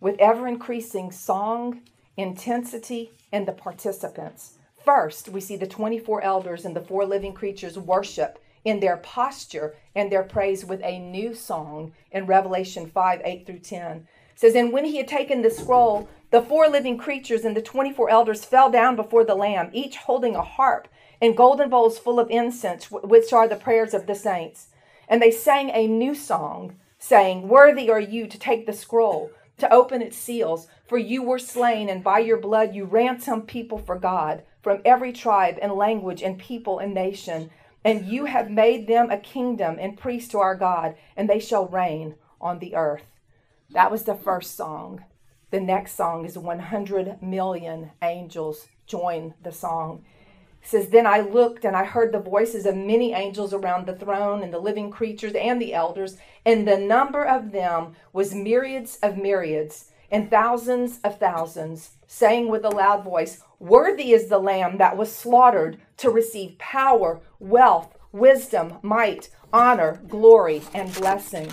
[0.00, 1.82] with ever increasing song,
[2.16, 4.54] intensity, and the participants.
[4.84, 9.74] First, we see the 24 elders and the four living creatures worship in their posture
[9.94, 14.08] and their praise with a new song in Revelation 5 8 through 10.
[14.32, 17.62] It says, And when he had taken the scroll, the four living creatures and the
[17.62, 20.88] 24 elders fell down before the Lamb, each holding a harp
[21.20, 24.68] and golden bowls full of incense, which are the prayers of the saints.
[25.08, 29.72] And they sang a new song, saying, Worthy are you to take the scroll, to
[29.72, 33.96] open its seals, for you were slain, and by your blood you ransomed people for
[33.96, 37.50] God from every tribe and language and people and nation
[37.84, 41.68] and you have made them a kingdom and priests to our God, and they shall
[41.68, 43.04] reign on the earth.
[43.70, 45.04] That was the first song.
[45.50, 50.04] The next song is 100 million angels join the song.
[50.62, 53.94] It says, Then I looked and I heard the voices of many angels around the
[53.94, 58.98] throne and the living creatures and the elders, and the number of them was myriads
[59.02, 64.78] of myriads and thousands of thousands, saying with a loud voice, Worthy is the Lamb
[64.78, 71.52] that was slaughtered to receive power, wealth, wisdom, might, honor, glory, and blessing.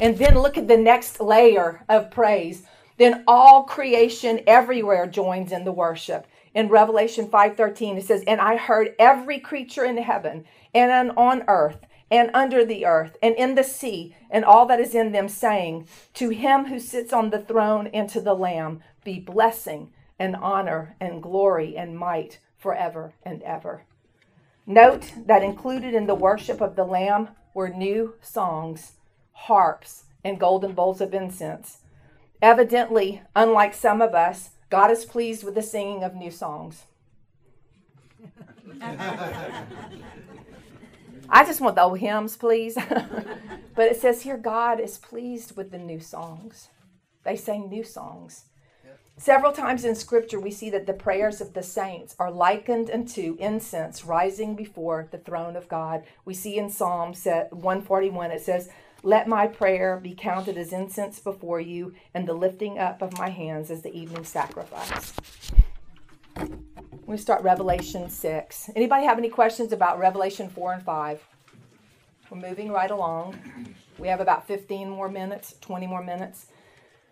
[0.00, 2.64] And then look at the next layer of praise.
[2.98, 6.26] Then all creation everywhere joins in the worship.
[6.54, 11.78] In Revelation 5:13 it says, "And I heard every creature in heaven and on earth
[12.14, 15.88] and under the earth and in the sea and all that is in them saying,
[16.14, 20.94] To him who sits on the throne and to the Lamb be blessing and honor
[21.00, 23.82] and glory and might forever and ever.
[24.64, 28.92] Note that included in the worship of the Lamb were new songs,
[29.32, 31.78] harps, and golden bowls of incense.
[32.40, 36.84] Evidently, unlike some of us, God is pleased with the singing of new songs.
[41.28, 42.74] I just want the old hymns, please.
[43.74, 46.68] but it says here God is pleased with the new songs.
[47.24, 48.44] They sang new songs.
[49.16, 53.36] Several times in Scripture, we see that the prayers of the saints are likened unto
[53.38, 56.02] incense rising before the throne of God.
[56.24, 58.70] We see in Psalm 141, it says,
[59.04, 63.28] Let my prayer be counted as incense before you, and the lifting up of my
[63.28, 65.12] hands as the evening sacrifice.
[67.06, 68.70] We start Revelation 6.
[68.74, 71.22] Anybody have any questions about Revelation 4 and 5?
[72.30, 73.38] We're moving right along.
[73.98, 76.46] We have about 15 more minutes, 20 more minutes.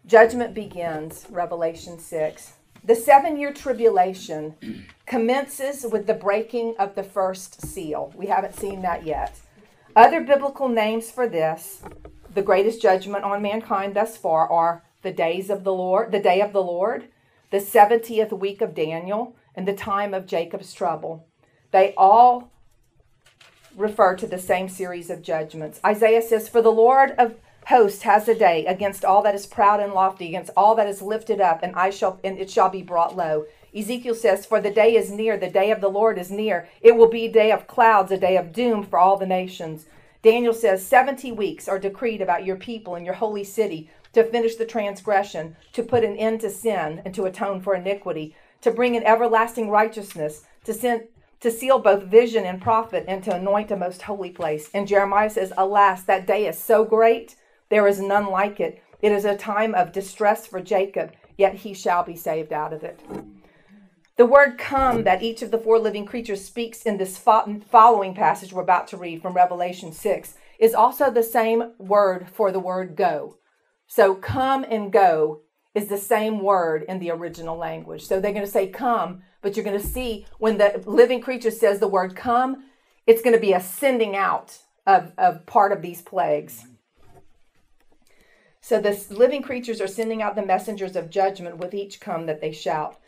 [0.07, 2.55] Judgment begins, Revelation 6.
[2.85, 8.15] The seven year tribulation commences with the breaking of the first seal.
[8.17, 9.39] We haven't seen that yet.
[9.95, 11.83] Other biblical names for this,
[12.33, 16.41] the greatest judgment on mankind thus far, are the days of the Lord, the day
[16.41, 17.09] of the Lord,
[17.51, 21.27] the 70th week of Daniel, and the time of Jacob's trouble.
[21.71, 22.51] They all
[23.77, 25.81] refer to the same series of judgments.
[25.85, 27.35] Isaiah says, For the Lord of
[27.67, 31.01] host has a day against all that is proud and lofty, against all that is
[31.01, 33.47] lifted up, and I shall and it shall be brought low.
[33.75, 36.69] Ezekiel says, For the day is near, the day of the Lord is near.
[36.81, 39.87] It will be a day of clouds, a day of doom for all the nations.
[40.23, 44.57] Daniel says, 70 weeks are decreed about your people and your holy city to finish
[44.57, 48.97] the transgression, to put an end to sin, and to atone for iniquity, to bring
[48.97, 51.03] an everlasting righteousness, to send
[51.41, 54.71] to seal both vision and prophet, and to anoint a most holy place.
[54.73, 57.35] And Jeremiah says, Alas, that day is so great
[57.69, 58.83] there is none like it.
[59.01, 62.85] It is a time of distress for Jacob, yet he shall be saved out of
[62.85, 63.01] it.
[64.17, 68.53] The word come that each of the four living creatures speaks in this following passage
[68.53, 72.95] we're about to read from Revelation 6 is also the same word for the word
[72.95, 73.39] go.
[73.87, 75.41] So come and go
[75.75, 78.05] is the same word in the original language.
[78.05, 81.51] So they're going to say come, but you're going to see when the living creature
[81.51, 82.65] says the word come,
[83.07, 86.67] it's going to be a sending out of, of part of these plagues.
[88.61, 92.41] So the living creatures are sending out the messengers of judgment with each come that
[92.41, 92.99] they shout.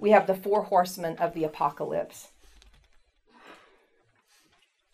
[0.00, 2.28] We have the four horsemen of the apocalypse.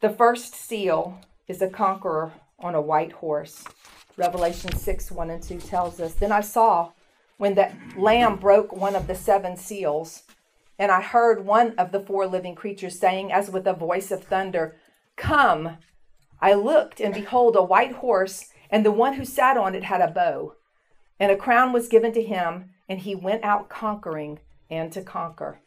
[0.00, 3.64] The first seal is a conqueror on a white horse.
[4.16, 6.14] Revelation 6 1 and 2 tells us.
[6.14, 6.92] Then I saw
[7.40, 10.24] when the Lamb broke one of the seven seals,
[10.78, 14.22] and I heard one of the four living creatures saying, as with a voice of
[14.22, 14.76] thunder,
[15.16, 15.78] Come.
[16.38, 20.02] I looked, and behold, a white horse and the one who sat on it had
[20.02, 20.56] a bow,
[21.18, 25.60] and a crown was given to him, and he went out conquering and to conquer.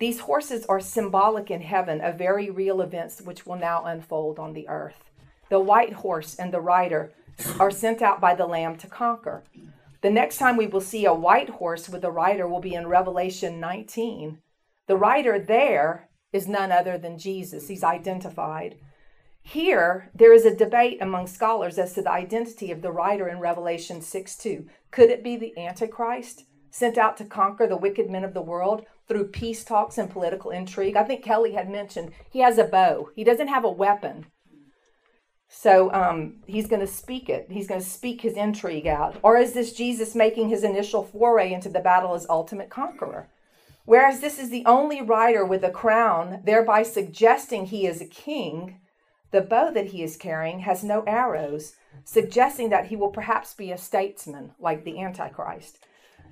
[0.00, 4.54] These horses are symbolic in heaven of very real events which will now unfold on
[4.54, 5.04] the earth.
[5.50, 7.12] The white horse and the rider
[7.60, 9.44] are sent out by the Lamb to conquer.
[10.02, 12.86] The next time we will see a white horse with a rider will be in
[12.86, 14.38] Revelation 19.
[14.86, 17.68] The rider there is none other than Jesus.
[17.68, 18.76] He's identified.
[19.42, 23.40] Here, there is a debate among scholars as to the identity of the rider in
[23.40, 24.66] Revelation 6 2.
[24.90, 28.86] Could it be the Antichrist sent out to conquer the wicked men of the world
[29.06, 30.96] through peace talks and political intrigue?
[30.96, 34.26] I think Kelly had mentioned he has a bow, he doesn't have a weapon.
[35.52, 37.48] So um, he's going to speak it.
[37.50, 39.18] He's going to speak his intrigue out.
[39.22, 43.28] Or is this Jesus making his initial foray into the battle as ultimate conqueror?
[43.84, 48.78] Whereas this is the only rider with a crown, thereby suggesting he is a king,
[49.32, 51.74] the bow that he is carrying has no arrows,
[52.04, 55.78] suggesting that he will perhaps be a statesman like the Antichrist.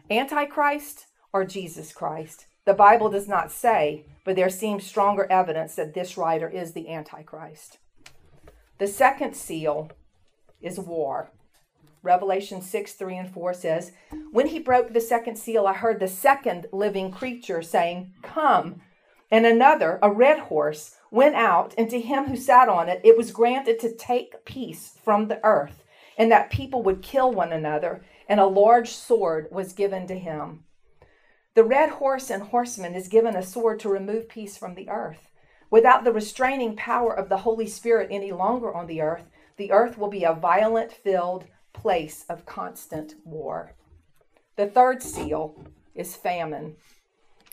[0.08, 2.46] Antichrist or Jesus Christ?
[2.66, 6.88] The Bible does not say, but there seems stronger evidence that this rider is the
[6.88, 7.78] Antichrist.
[8.79, 9.91] The second seal
[10.61, 11.31] is war.
[12.03, 13.93] Revelation 6, 3 and 4 says,
[14.31, 18.81] When he broke the second seal, I heard the second living creature saying, Come.
[19.31, 23.16] And another, a red horse, went out, and to him who sat on it, it
[23.16, 25.83] was granted to take peace from the earth,
[26.16, 30.64] and that people would kill one another, and a large sword was given to him.
[31.55, 35.28] The red horse and horseman is given a sword to remove peace from the earth.
[35.70, 39.24] Without the restraining power of the Holy Spirit any longer on the earth,
[39.56, 43.74] the earth will be a violent filled place of constant war.
[44.56, 45.64] The third seal
[45.94, 46.76] is famine.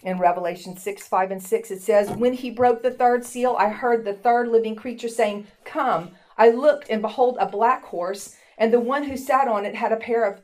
[0.03, 3.70] In Revelation 6, 5, and 6, it says, When he broke the third seal, I
[3.70, 6.11] heard the third living creature saying, Come.
[6.38, 9.91] I looked, and behold, a black horse, and the one who sat on it had
[9.91, 10.41] a pair of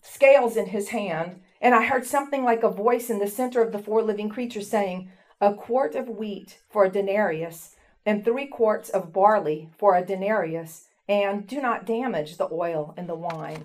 [0.00, 1.40] scales in his hand.
[1.60, 4.68] And I heard something like a voice in the center of the four living creatures
[4.70, 5.10] saying,
[5.40, 10.88] a quart of wheat for a denarius, and three quarts of barley for a denarius,
[11.08, 13.64] and do not damage the oil and the wine.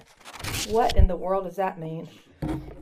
[0.70, 2.10] What in the world does that mean?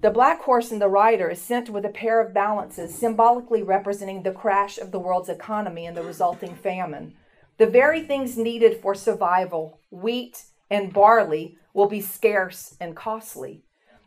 [0.02, 4.24] The black horse and the rider is sent with a pair of balances, symbolically representing
[4.24, 7.14] the crash of the world's economy and the resulting famine.
[7.58, 13.64] The very things needed for survival, wheat and barley, will be scarce and costly.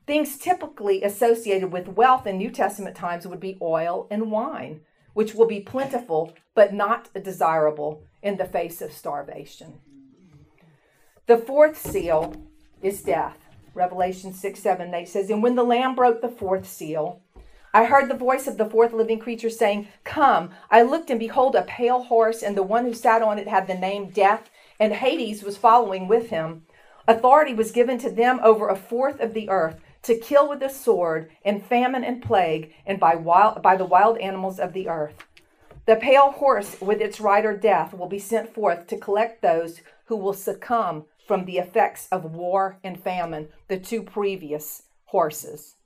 [0.07, 4.81] Things typically associated with wealth in New Testament times would be oil and wine,
[5.15, 9.81] which will be plentiful but not desirable in the face of starvation.
[11.27, 12.35] The fourth seal
[12.83, 13.39] is death.
[13.73, 17.23] Revelation 6 7 8 says, And when the Lamb broke the fourth seal,
[17.73, 20.51] I heard the voice of the fourth living creature saying, Come.
[20.71, 23.67] I looked, and behold, a pale horse, and the one who sat on it had
[23.67, 26.67] the name Death, and Hades was following with him.
[27.09, 30.69] Authority was given to them over a fourth of the earth to kill with the
[30.69, 35.25] sword, and famine and plague, and by, wild, by the wild animals of the earth.
[35.87, 40.17] The pale horse with its rider death will be sent forth to collect those who
[40.17, 45.77] will succumb from the effects of war and famine, the two previous horses.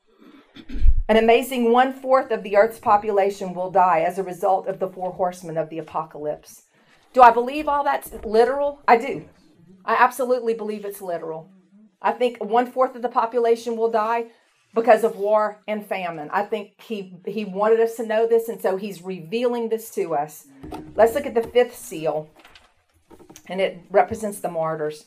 [1.09, 4.89] An amazing one fourth of the earth's population will die as a result of the
[4.89, 6.64] four horsemen of the apocalypse.
[7.12, 8.83] Do I believe all that's literal?
[8.87, 9.29] I do.
[9.85, 11.51] I absolutely believe it's literal.
[12.01, 14.26] I think one fourth of the population will die
[14.74, 16.30] because of war and famine.
[16.32, 20.14] I think he he wanted us to know this, and so he's revealing this to
[20.14, 20.46] us.
[20.94, 22.28] Let's look at the fifth seal,
[23.49, 25.07] and it represents the martyrs.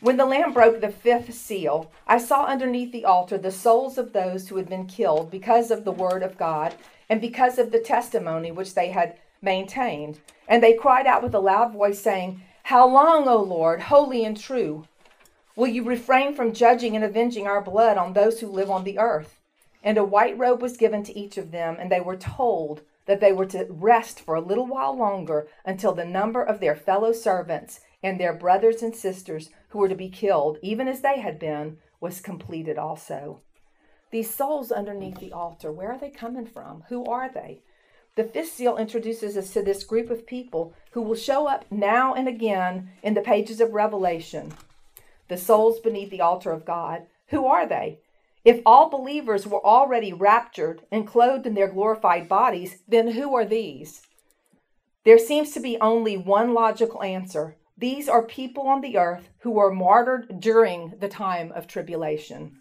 [0.00, 4.12] When the Lamb broke the fifth seal, I saw underneath the altar the souls of
[4.12, 6.74] those who had been killed because of the word of God
[7.08, 10.20] and because of the testimony which they had maintained.
[10.46, 14.38] And they cried out with a loud voice, saying, How long, O Lord, holy and
[14.38, 14.86] true?
[15.58, 18.96] Will you refrain from judging and avenging our blood on those who live on the
[18.96, 19.40] earth?
[19.82, 23.18] And a white robe was given to each of them, and they were told that
[23.18, 27.10] they were to rest for a little while longer until the number of their fellow
[27.10, 31.40] servants and their brothers and sisters who were to be killed, even as they had
[31.40, 33.40] been, was completed also.
[34.12, 36.84] These souls underneath the altar, where are they coming from?
[36.88, 37.62] Who are they?
[38.14, 42.14] The fifth seal introduces us to this group of people who will show up now
[42.14, 44.52] and again in the pages of Revelation
[45.28, 47.06] the souls beneath the altar of God.
[47.28, 48.00] Who are they?
[48.44, 53.44] If all believers were already raptured and clothed in their glorified bodies, then who are
[53.44, 54.02] these?
[55.04, 57.56] There seems to be only one logical answer.
[57.76, 62.58] These are people on the earth who were martyred during the time of tribulation.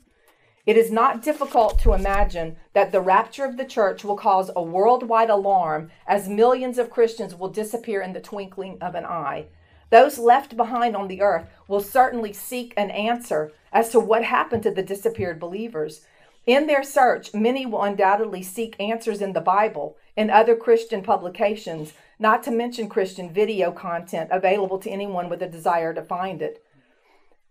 [0.66, 4.62] It is not difficult to imagine that the rapture of the church will cause a
[4.62, 9.48] worldwide alarm as millions of Christians will disappear in the twinkling of an eye.
[9.90, 14.64] Those left behind on the earth will certainly seek an answer as to what happened
[14.64, 16.02] to the disappeared believers.
[16.46, 21.94] In their search, many will undoubtedly seek answers in the Bible and other Christian publications,
[22.20, 26.64] not to mention Christian video content available to anyone with a desire to find it.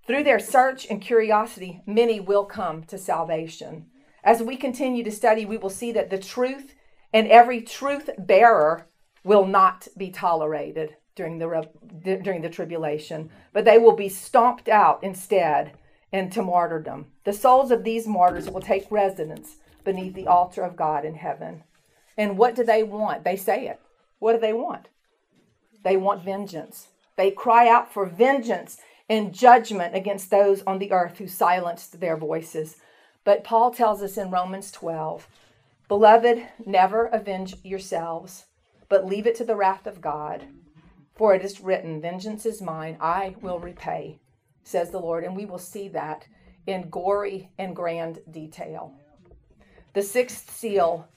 [0.06, 3.86] Through their search and curiosity, many will come to salvation.
[4.22, 6.74] As we continue to study, we will see that the truth
[7.12, 8.88] and every truth bearer
[9.24, 11.68] will not be tolerated during the
[12.22, 15.72] during the tribulation, but they will be stomped out instead
[16.12, 17.06] into martyrdom.
[17.24, 21.64] The souls of these martyrs will take residence beneath the altar of God in heaven.
[22.16, 23.24] And what do they want?
[23.24, 23.80] They say it.
[24.18, 24.88] What do they want?
[25.82, 26.88] They want vengeance.
[27.16, 32.16] They cry out for vengeance and judgment against those on the earth who silenced their
[32.16, 32.76] voices.
[33.24, 35.26] But Paul tells us in Romans 12
[35.88, 38.46] Beloved, never avenge yourselves,
[38.88, 40.42] but leave it to the wrath of God.
[41.16, 44.18] For it is written, Vengeance is mine, I will repay,
[44.64, 45.24] says the Lord.
[45.24, 46.26] And we will see that
[46.66, 48.92] in gory and grand detail.
[49.94, 51.08] The sixth seal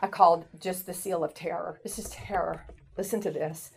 [0.00, 1.80] I called just the seal of terror.
[1.82, 2.66] This is terror.
[2.98, 3.70] Listen to this.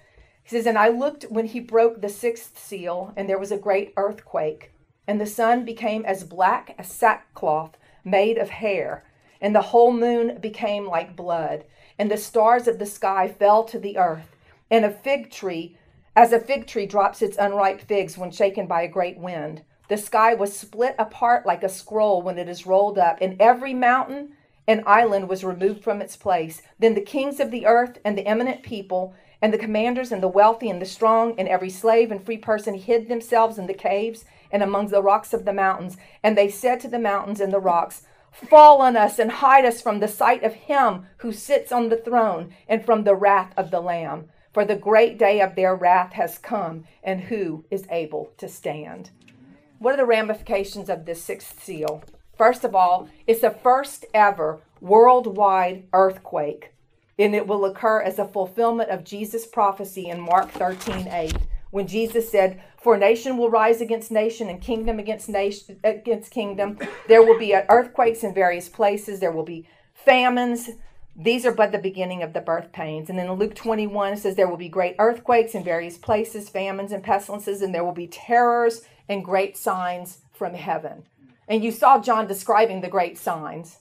[0.44, 3.58] He says, And I looked when he broke the sixth seal, and there was a
[3.58, 4.74] great earthquake,
[5.08, 9.06] and the sun became as black as sackcloth made of hair,
[9.40, 11.66] and the whole moon became like blood,
[12.00, 14.36] and the stars of the sky fell to the earth,
[14.70, 15.78] and a fig tree,
[16.16, 19.62] as a fig tree drops its unripe figs when shaken by a great wind.
[19.88, 23.74] The sky was split apart like a scroll when it is rolled up, and every
[23.74, 24.34] mountain
[24.68, 26.62] and island was removed from its place.
[26.78, 30.28] Then the kings of the earth and the eminent people, and the commanders and the
[30.28, 34.26] wealthy and the strong, and every slave and free person hid themselves in the caves
[34.52, 35.98] and among the rocks of the mountains.
[36.24, 39.82] And they said to the mountains and the rocks, Fall on us and hide us
[39.82, 43.72] from the sight of him who sits on the throne and from the wrath of
[43.72, 44.30] the Lamb.
[44.58, 49.12] For the great day of their wrath has come, and who is able to stand?
[49.78, 52.04] What are the ramifications of this sixth seal?
[52.36, 56.74] First of all, it's the first ever worldwide earthquake,
[57.20, 61.38] and it will occur as a fulfillment of Jesus' prophecy in Mark 13 8,
[61.70, 66.80] when Jesus said, For nation will rise against nation and kingdom against nation against kingdom.
[67.08, 70.72] There will be earthquakes in various places, there will be famines.
[71.20, 73.10] These are but the beginning of the birth pains.
[73.10, 77.04] And then Luke 21, says there will be great earthquakes in various places, famines and
[77.04, 81.06] pestilences, and there will be terrors and great signs from heaven.
[81.48, 83.80] And you saw John describing the great signs.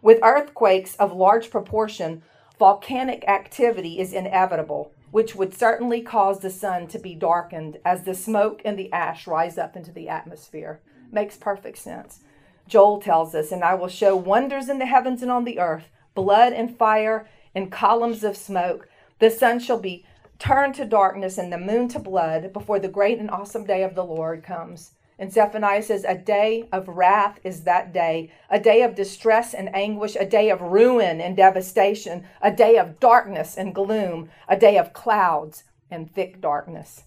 [0.00, 2.22] With earthquakes of large proportion,
[2.56, 8.14] volcanic activity is inevitable, which would certainly cause the sun to be darkened as the
[8.14, 10.80] smoke and the ash rise up into the atmosphere.
[11.10, 12.20] Makes perfect sense.
[12.68, 15.88] Joel tells us, And I will show wonders in the heavens and on the earth,
[16.14, 18.88] blood and fire and columns of smoke.
[19.18, 20.04] The sun shall be
[20.38, 23.94] turned to darkness and the moon to blood before the great and awesome day of
[23.94, 24.92] the Lord comes.
[25.18, 29.74] And Zephaniah says, A day of wrath is that day, a day of distress and
[29.76, 34.78] anguish, a day of ruin and devastation, a day of darkness and gloom, a day
[34.78, 37.04] of clouds and thick darkness.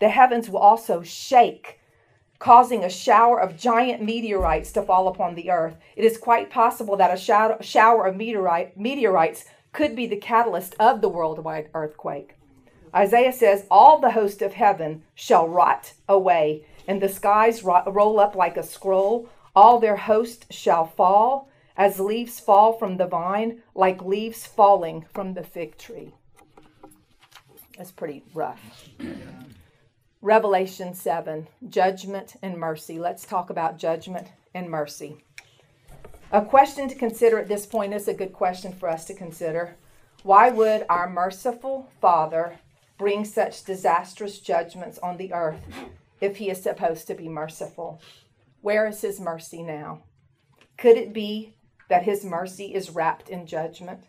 [0.00, 1.78] The heavens will also shake,
[2.42, 5.76] causing a shower of giant meteorites to fall upon the earth.
[5.94, 11.00] It is quite possible that a shower of meteorite, meteorites could be the catalyst of
[11.00, 12.34] the worldwide earthquake.
[12.92, 18.34] Isaiah says, All the host of heaven shall rot away and the skies roll up
[18.34, 19.28] like a scroll.
[19.54, 25.34] All their host shall fall, as leaves fall from the vine, like leaves falling from
[25.34, 26.12] the fig tree.
[27.78, 28.88] That's pretty rough.
[30.24, 32.96] Revelation 7 Judgment and Mercy.
[32.96, 35.24] Let's talk about judgment and mercy.
[36.30, 39.74] A question to consider at this point is a good question for us to consider.
[40.22, 42.56] Why would our merciful Father
[42.98, 45.64] bring such disastrous judgments on the earth
[46.20, 48.00] if he is supposed to be merciful?
[48.60, 50.02] Where is his mercy now?
[50.78, 51.56] Could it be
[51.88, 54.04] that his mercy is wrapped in judgment?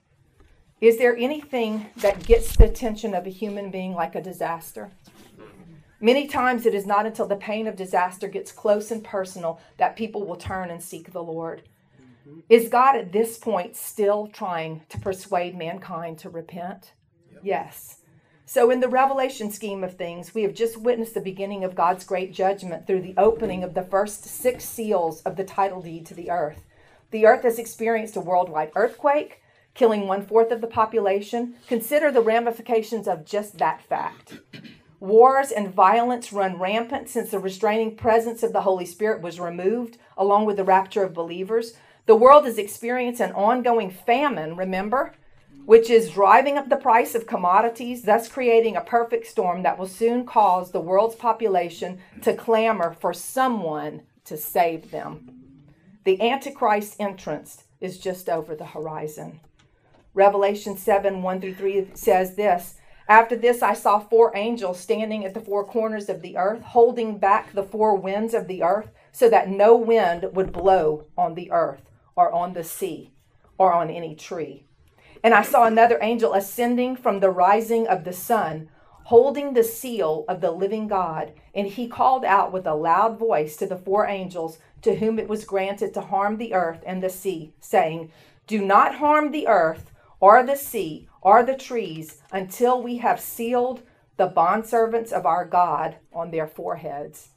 [0.80, 4.92] Is there anything that gets the attention of a human being like a disaster?
[6.04, 9.96] Many times it is not until the pain of disaster gets close and personal that
[9.96, 11.62] people will turn and seek the Lord.
[12.28, 12.40] Mm-hmm.
[12.50, 16.92] Is God at this point still trying to persuade mankind to repent?
[17.42, 18.00] Yes.
[18.46, 22.04] So, in the revelation scheme of things, we have just witnessed the beginning of God's
[22.04, 26.14] great judgment through the opening of the first six seals of the title deed to
[26.14, 26.66] the earth.
[27.12, 29.42] The earth has experienced a worldwide earthquake,
[29.74, 31.56] killing one fourth of the population.
[31.66, 34.40] Consider the ramifications of just that fact.
[35.04, 39.98] Wars and violence run rampant since the restraining presence of the Holy Spirit was removed,
[40.16, 41.74] along with the rapture of believers.
[42.06, 45.14] The world is experiencing an ongoing famine, remember?
[45.66, 49.88] which is driving up the price of commodities, thus creating a perfect storm that will
[49.88, 55.44] soon cause the world's population to clamor for someone to save them.
[56.06, 59.42] The Antichrist's entrance is just over the horizon.
[60.14, 62.76] Revelation 7 1 through 3 says this
[63.08, 67.18] After this, I saw four angels standing at the four corners of the earth, holding
[67.18, 71.52] back the four winds of the earth, so that no wind would blow on the
[71.52, 73.12] earth, or on the sea,
[73.58, 74.66] or on any tree.
[75.24, 78.70] And I saw another angel ascending from the rising of the sun,
[79.06, 81.34] holding the seal of the living God.
[81.54, 85.30] And he called out with a loud voice to the four angels to whom it
[85.30, 88.12] was granted to harm the earth and the sea, saying,
[88.48, 93.82] Do not harm the earth or the sea or the trees until we have sealed
[94.18, 97.30] the bondservants of our God on their foreheads.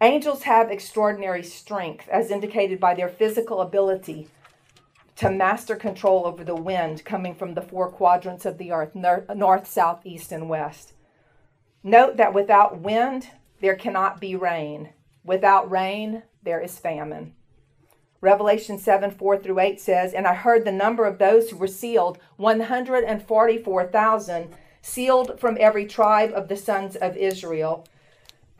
[0.00, 4.28] Angels have extraordinary strength, as indicated by their physical ability
[5.16, 9.66] to master control over the wind coming from the four quadrants of the earth north,
[9.66, 10.92] south, east, and west.
[11.82, 13.28] Note that without wind,
[13.60, 14.90] there cannot be rain.
[15.24, 17.35] Without rain, there is famine.
[18.20, 21.66] Revelation 7 4 through 8 says, And I heard the number of those who were
[21.66, 27.86] sealed 144,000, sealed from every tribe of the sons of Israel.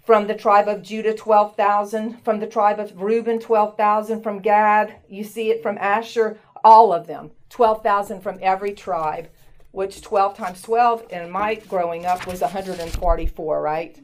[0.02, 2.22] From the tribe of Judah, 12,000.
[2.22, 4.22] From the tribe of Reuben, 12,000.
[4.22, 9.28] From Gad, you see it from Asher, all of them, 12,000 from every tribe,
[9.70, 13.98] which 12 times 12 in my growing up was 144, right?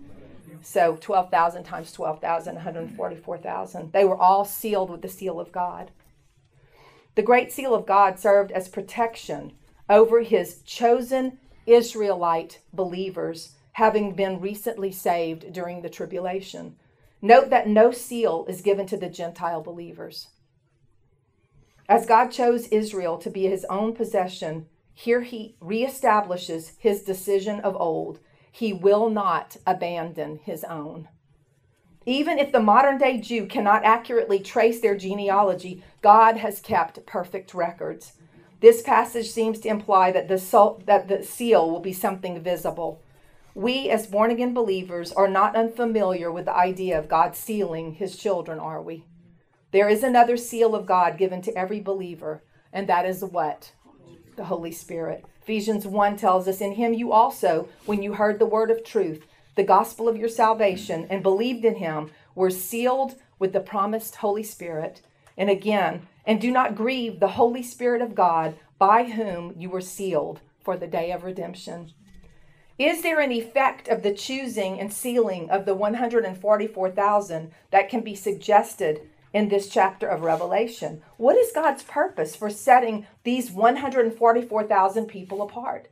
[0.62, 3.93] So 12,000 times 12,000, 144,000.
[3.93, 5.90] They were all sealed with the seal of God.
[7.14, 9.52] The great seal of God served as protection
[9.90, 16.76] over his chosen Israelite believers, having been recently saved during the tribulation.
[17.20, 20.28] Note that no seal is given to the Gentile believers.
[21.89, 27.76] As God chose Israel to be his own possession, here he reestablishes his decision of
[27.76, 28.18] old.
[28.52, 31.08] He will not abandon his own.
[32.04, 37.54] Even if the modern day Jew cannot accurately trace their genealogy, God has kept perfect
[37.54, 38.12] records.
[38.60, 43.02] This passage seems to imply that the, that the seal will be something visible.
[43.54, 48.16] We, as born again believers, are not unfamiliar with the idea of God sealing his
[48.16, 49.04] children, are we?
[49.72, 52.42] There is another seal of God given to every believer,
[52.72, 53.72] and that is what?
[54.36, 55.24] The Holy Spirit.
[55.43, 59.27] Ephesians 1 tells us, In him you also, when you heard the word of truth,
[59.56, 64.44] the gospel of your salvation, and believed in him, were sealed with the promised Holy
[64.44, 65.02] Spirit.
[65.36, 69.81] And again, and do not grieve the Holy Spirit of God, by whom you were
[69.81, 71.93] sealed for the day of redemption.
[72.78, 78.14] Is there an effect of the choosing and sealing of the 144,000 that can be
[78.14, 81.02] suggested in this chapter of Revelation.
[81.16, 85.88] What is God's purpose for setting these 144,000 people apart?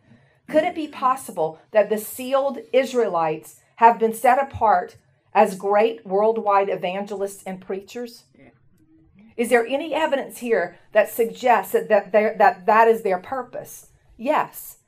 [0.48, 4.96] Could it be possible that the sealed Israelites have been set apart
[5.32, 8.24] as great worldwide evangelists and preachers?
[9.36, 13.86] Is there any evidence here that suggests that that, that that is their purpose?
[14.18, 14.78] Yes.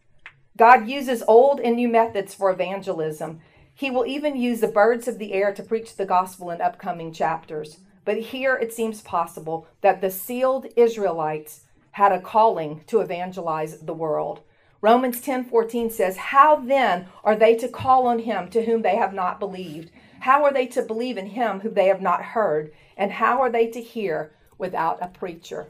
[0.59, 3.41] God uses old and new methods for evangelism.
[3.75, 7.13] He will even use the birds of the air to preach the gospel in upcoming
[7.13, 7.79] chapters.
[8.05, 11.63] But here it seems possible that the sealed Israelites
[11.93, 14.41] had a calling to evangelize the world.
[14.81, 19.15] Romans 10:14 says, "How then are they to call on him to whom they have
[19.15, 19.93] not believed?
[20.21, 22.73] How are they to believe in him whom they have not heard?
[22.97, 25.69] And how are they to hear without a preacher?"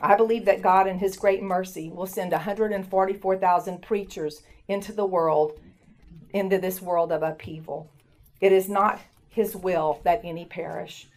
[0.00, 5.60] I believe that God in his great mercy will send 144,000 preachers into the world
[6.32, 7.88] into this world of upheaval.
[8.40, 11.08] It is not his will that any perish.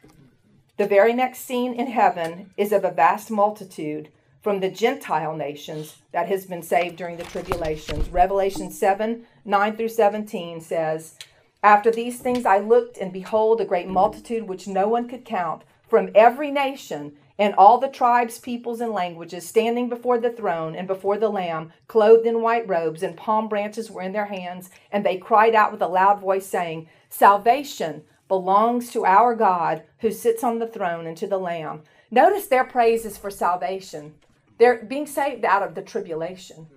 [0.78, 4.10] The very next scene in heaven is of a vast multitude
[4.42, 8.10] from the Gentile nations that has been saved during the tribulations.
[8.10, 11.18] Revelation 7 9 through 17 says,
[11.64, 15.64] After these things I looked, and behold, a great multitude which no one could count,
[15.88, 20.88] from every nation and all the tribes, peoples, and languages, standing before the throne and
[20.88, 24.70] before the Lamb, clothed in white robes, and palm branches were in their hands.
[24.92, 30.12] And they cried out with a loud voice, saying, Salvation belongs to our God who
[30.12, 31.84] sits on the throne and to the Lamb.
[32.12, 34.16] Notice their praise is for salvation.
[34.58, 36.68] They're being saved out of the tribulation.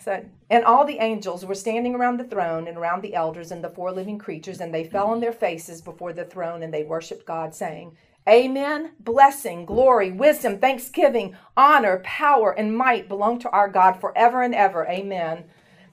[0.00, 3.64] So, and all the angels were standing around the throne and around the elders and
[3.64, 6.84] the four living creatures, and they fell on their faces before the throne and they
[6.84, 7.96] worshiped God, saying,
[8.28, 8.92] Amen.
[9.00, 14.86] Blessing, glory, wisdom, thanksgiving, honor, power, and might belong to our God forever and ever.
[14.88, 15.44] Amen.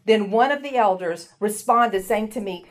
[0.06, 2.66] Then one of the elders responded, saying to me,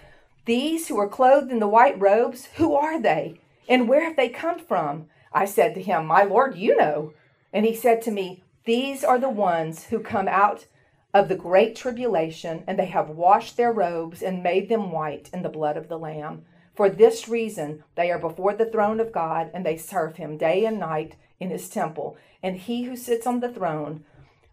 [0.51, 3.39] these who are clothed in the white robes, who are they?
[3.69, 5.07] And where have they come from?
[5.33, 7.13] I said to him, My Lord, you know.
[7.53, 10.67] And he said to me, These are the ones who come out
[11.15, 15.43] of the great tribulation, and they have washed their robes and made them white in
[15.43, 16.45] the blood of the Lamb.
[16.75, 20.65] For this reason, they are before the throne of God, and they serve him day
[20.65, 24.03] and night in his temple, and he who sits on the throne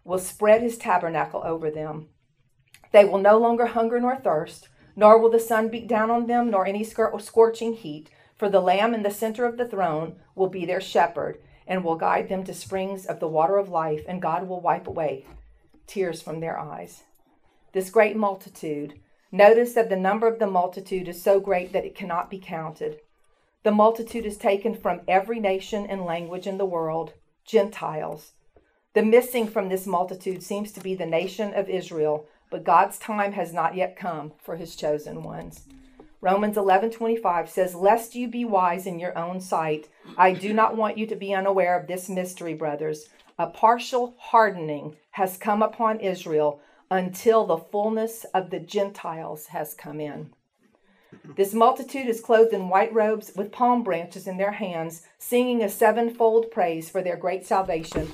[0.04, 2.06] will spread his tabernacle over them.
[2.92, 4.68] They will no longer hunger nor thirst,
[4.98, 8.94] nor will the sun beat down on them, nor any scorching heat, for the Lamb
[8.94, 11.38] in the center of the throne will be their shepherd
[11.68, 14.88] and will guide them to springs of the water of life, and God will wipe
[14.88, 15.24] away
[15.86, 17.04] tears from their eyes.
[17.72, 18.98] This great multitude,
[19.30, 22.98] notice that the number of the multitude is so great that it cannot be counted.
[23.62, 27.12] The multitude is taken from every nation and language in the world,
[27.44, 28.32] Gentiles.
[28.94, 33.32] The missing from this multitude seems to be the nation of Israel, but God's time
[33.32, 35.66] has not yet come for his chosen ones.
[36.20, 40.98] Romans 11:25 says, "Lest you be wise in your own sight, I do not want
[40.98, 43.08] you to be unaware of this mystery, brothers.
[43.38, 46.60] A partial hardening has come upon Israel
[46.90, 50.32] until the fullness of the Gentiles has come in."
[51.36, 55.68] This multitude is clothed in white robes with palm branches in their hands, singing a
[55.68, 58.10] sevenfold praise for their great salvation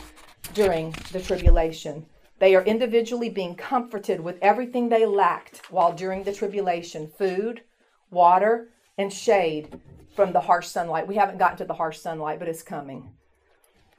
[0.52, 2.06] during the tribulation.
[2.38, 7.62] They are individually being comforted with everything they lacked while during the tribulation food,
[8.10, 9.80] water, and shade
[10.14, 11.06] from the harsh sunlight.
[11.06, 13.12] We haven't gotten to the harsh sunlight, but it's coming.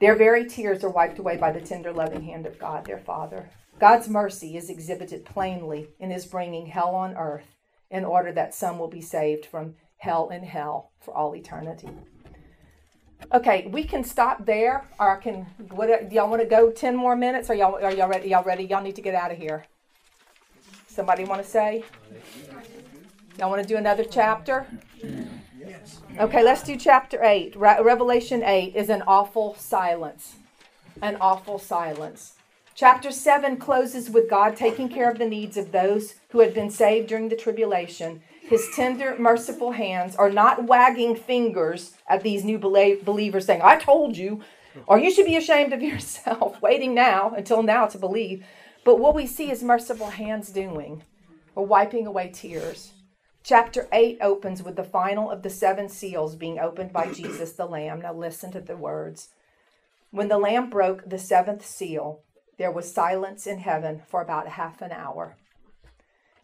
[0.00, 3.50] Their very tears are wiped away by the tender, loving hand of God, their Father.
[3.78, 7.56] God's mercy is exhibited plainly in his bringing hell on earth
[7.90, 11.88] in order that some will be saved from hell and hell for all eternity.
[13.32, 15.46] Okay, we can stop there, or I can.
[15.70, 17.50] What, do y'all want to go ten more minutes?
[17.50, 18.28] Or y'all are y'all ready?
[18.28, 18.64] Y'all ready?
[18.64, 19.66] Y'all need to get out of here.
[20.86, 21.84] Somebody want to say?
[23.38, 24.66] Y'all want to do another chapter?
[26.18, 27.54] Okay, let's do chapter 8.
[27.56, 30.36] Re- Revelation 8 is an awful silence.
[31.02, 32.36] An awful silence.
[32.74, 36.70] Chapter 7 closes with God taking care of the needs of those who had been
[36.70, 38.22] saved during the tribulation.
[38.48, 44.16] His tender, merciful hands are not wagging fingers at these new believers saying, I told
[44.16, 44.40] you,
[44.86, 48.44] or you should be ashamed of yourself, waiting now until now to believe.
[48.84, 51.02] But what we see is merciful hands doing,
[51.56, 52.92] or wiping away tears.
[53.42, 57.66] Chapter 8 opens with the final of the seven seals being opened by Jesus the
[57.66, 58.00] Lamb.
[58.00, 59.30] Now listen to the words.
[60.12, 62.22] When the Lamb broke the seventh seal,
[62.58, 65.36] there was silence in heaven for about half an hour.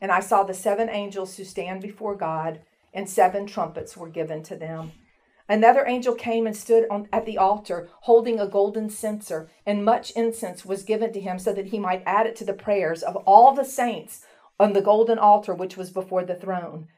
[0.02, 2.60] And I saw the seven angels who stand before God,
[2.92, 4.90] and seven trumpets were given to them.
[5.48, 10.10] Another angel came and stood on, at the altar, holding a golden censer, and much
[10.12, 13.14] incense was given to him so that he might add it to the prayers of
[13.16, 14.24] all the saints
[14.58, 16.88] on the golden altar which was before the throne.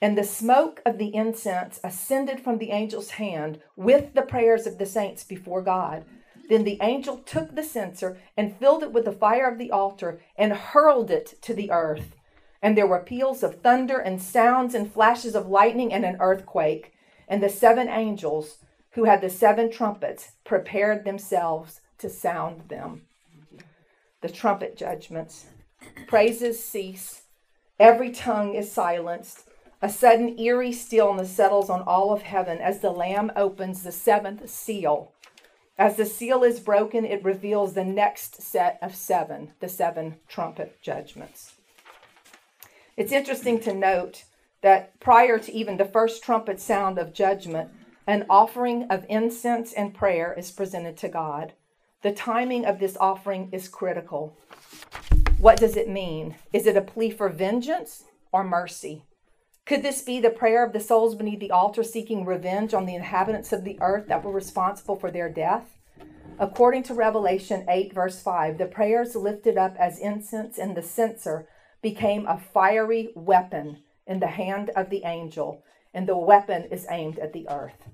[0.00, 4.78] And the smoke of the incense ascended from the angel's hand with the prayers of
[4.78, 6.06] the saints before God.
[6.48, 10.20] Then the angel took the censer and filled it with the fire of the altar
[10.36, 12.13] and hurled it to the earth.
[12.64, 16.94] And there were peals of thunder and sounds and flashes of lightning and an earthquake.
[17.28, 18.56] And the seven angels
[18.92, 23.02] who had the seven trumpets prepared themselves to sound them.
[24.22, 25.44] The trumpet judgments.
[26.06, 27.24] Praises cease.
[27.78, 29.42] Every tongue is silenced.
[29.82, 34.48] A sudden eerie stillness settles on all of heaven as the Lamb opens the seventh
[34.48, 35.12] seal.
[35.76, 40.80] As the seal is broken, it reveals the next set of seven, the seven trumpet
[40.80, 41.56] judgments.
[42.96, 44.24] It's interesting to note
[44.62, 47.70] that prior to even the first trumpet sound of judgment,
[48.06, 51.54] an offering of incense and prayer is presented to God.
[52.02, 54.36] The timing of this offering is critical.
[55.38, 56.36] What does it mean?
[56.52, 59.02] Is it a plea for vengeance or mercy?
[59.66, 62.94] Could this be the prayer of the souls beneath the altar seeking revenge on the
[62.94, 65.78] inhabitants of the earth that were responsible for their death?
[66.38, 71.48] According to Revelation 8, verse 5, the prayers lifted up as incense in the censer
[71.84, 75.62] became a fiery weapon in the hand of the angel,
[75.92, 77.90] and the weapon is aimed at the earth.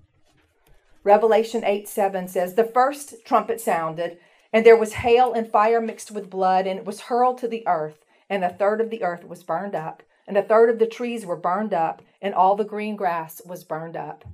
[1.03, 4.19] Revelation 8 7 says, The first trumpet sounded,
[4.53, 7.67] and there was hail and fire mixed with blood, and it was hurled to the
[7.67, 10.87] earth, and a third of the earth was burned up, and a third of the
[10.87, 14.25] trees were burned up, and all the green grass was burned up.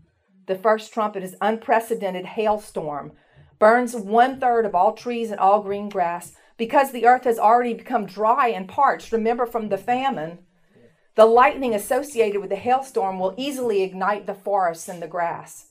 [0.44, 3.12] The first trumpet is unprecedented hailstorm,
[3.58, 7.74] burns one third of all trees and all green grass, because the earth has already
[7.74, 9.12] become dry and parched.
[9.12, 10.38] Remember from the famine,
[11.14, 15.66] the lightning associated with the hailstorm will easily ignite the forests and the grass.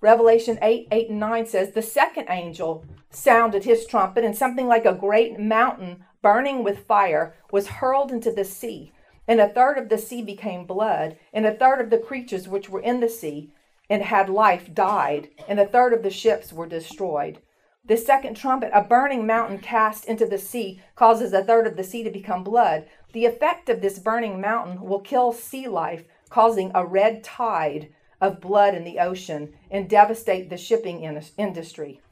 [0.00, 4.84] Revelation 8, 8 and 9 says, The second angel sounded his trumpet, and something like
[4.84, 8.92] a great mountain burning with fire was hurled into the sea.
[9.26, 12.70] And a third of the sea became blood, and a third of the creatures which
[12.70, 13.52] were in the sea
[13.90, 17.40] and had life died, and a third of the ships were destroyed.
[17.88, 21.82] The second trumpet, a burning mountain cast into the sea, causes a third of the
[21.82, 22.86] sea to become blood.
[23.14, 27.88] The effect of this burning mountain will kill sea life, causing a red tide
[28.20, 31.02] of blood in the ocean and devastate the shipping
[31.38, 32.02] industry.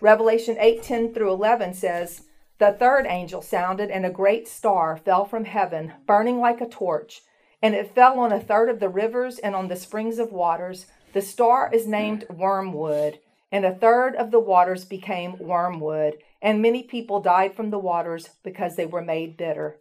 [0.00, 2.22] Revelation 8 10 through 11 says,
[2.58, 7.22] The third angel sounded, and a great star fell from heaven, burning like a torch,
[7.60, 10.86] and it fell on a third of the rivers and on the springs of waters.
[11.12, 13.18] The star is named Wormwood,
[13.52, 18.30] and a third of the waters became wormwood, and many people died from the waters
[18.42, 19.78] because they were made bitter.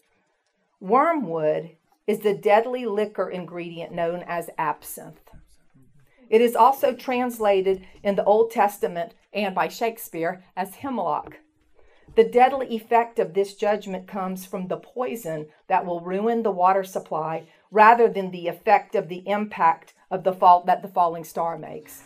[0.80, 1.72] Wormwood
[2.08, 5.30] is the deadly liquor ingredient known as absinthe.
[6.30, 11.38] It is also translated in the Old Testament and by Shakespeare as hemlock.
[12.16, 16.84] The deadly effect of this judgment comes from the poison that will ruin the water
[16.84, 21.58] supply rather than the effect of the impact of the fault that the falling star
[21.58, 22.04] makes.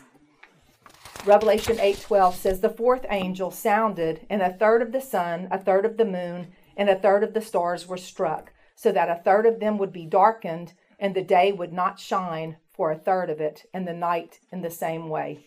[1.25, 5.85] Revelation 8:12 says the fourth angel sounded and a third of the sun, a third
[5.85, 9.45] of the moon, and a third of the stars were struck, so that a third
[9.45, 13.39] of them would be darkened and the day would not shine for a third of
[13.39, 15.39] it, and the night in the same way.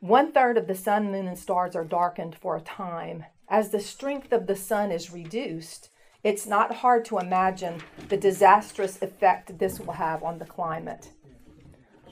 [0.00, 3.24] One third of the sun, moon, and stars are darkened for a time.
[3.48, 5.88] As the strength of the sun is reduced,
[6.22, 11.10] it's not hard to imagine the disastrous effect this will have on the climate.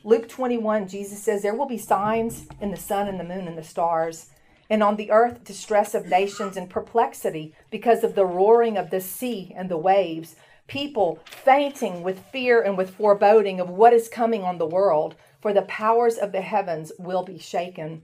[0.05, 3.59] Luke 21, Jesus says, There will be signs in the sun and the moon and
[3.59, 4.31] the stars,
[4.71, 9.01] and on the earth distress of nations and perplexity because of the roaring of the
[9.01, 14.43] sea and the waves, people fainting with fear and with foreboding of what is coming
[14.45, 18.03] on the world for the powers of the heavens will be shaken.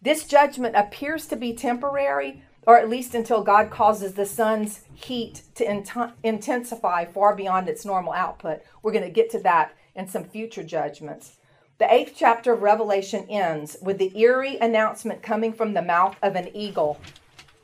[0.00, 5.42] This judgment appears to be temporary, or at least until God causes the sun's heat
[5.54, 8.62] to int- intensify far beyond its normal output.
[8.82, 11.38] We're going to get to that in some future judgments.
[11.78, 16.36] The eighth chapter of Revelation ends with the eerie announcement coming from the mouth of
[16.36, 17.00] an eagle.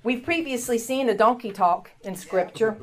[0.03, 2.77] We've previously seen a donkey talk in Scripture.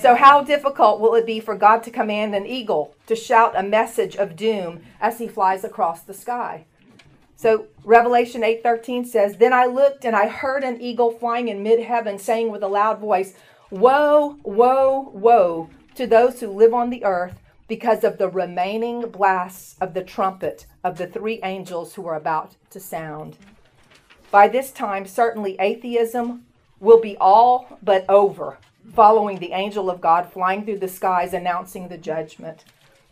[0.00, 3.62] So, how difficult will it be for God to command an eagle to shout a
[3.62, 6.64] message of doom as he flies across the sky?
[7.36, 12.18] So, Revelation 8:13 says, "Then I looked and I heard an eagle flying in mid-heaven
[12.18, 13.34] saying with a loud voice,
[13.70, 19.76] Woe, woe, woe to those who live on the earth because of the remaining blasts
[19.80, 23.38] of the trumpet of the three angels who are about to sound."
[24.30, 26.44] By this time, certainly atheism,
[26.80, 28.58] will be all but over
[28.92, 32.64] following the angel of God flying through the skies announcing the judgment.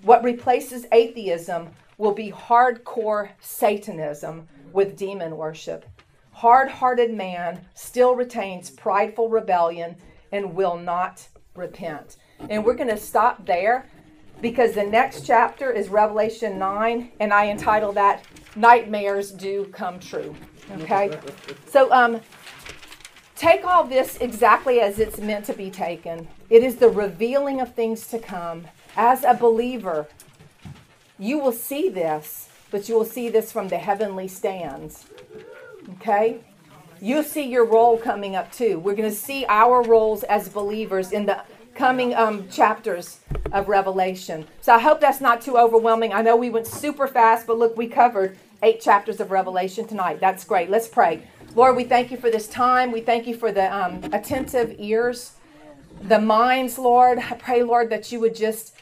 [0.02, 5.84] What replaces atheism will be hardcore Satanism with demon worship.
[6.32, 9.96] Hard hearted man still retains prideful rebellion
[10.32, 12.16] and will not repent.
[12.48, 13.86] And we're going to stop there
[14.43, 20.35] because the next chapter is Revelation 9, and I entitle that Nightmares Do Come True.
[20.82, 21.19] Okay?
[21.70, 22.20] So, um,
[23.43, 26.28] Take all this exactly as it's meant to be taken.
[26.48, 28.69] It is the revealing of things to come.
[28.97, 30.06] As a believer,
[31.19, 35.06] you will see this, but you will see this from the heavenly stands.
[35.94, 36.39] Okay?
[37.01, 38.78] You'll see your role coming up too.
[38.78, 41.43] We're going to see our roles as believers in the
[41.74, 43.20] coming um, chapters
[43.52, 44.46] of Revelation.
[44.60, 46.12] So I hope that's not too overwhelming.
[46.12, 50.20] I know we went super fast, but look, we covered eight chapters of Revelation tonight.
[50.20, 50.70] That's great.
[50.70, 51.22] Let's pray.
[51.54, 52.92] Lord, we thank you for this time.
[52.92, 55.32] We thank you for the um, attentive ears,
[56.02, 57.18] the minds, Lord.
[57.18, 58.74] I pray, Lord, that you would just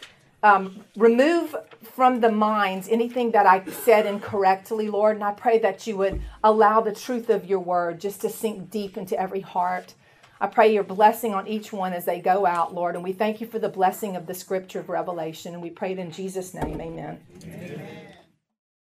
[0.43, 5.17] um, remove from the minds anything that I said incorrectly, Lord.
[5.17, 8.71] And I pray that you would allow the truth of your word just to sink
[8.71, 9.95] deep into every heart.
[10.41, 12.95] I pray your blessing on each one as they go out, Lord.
[12.95, 15.53] And we thank you for the blessing of the scripture of Revelation.
[15.53, 16.81] And we pray it in Jesus' name.
[16.81, 17.21] Amen.
[17.45, 18.10] Amen.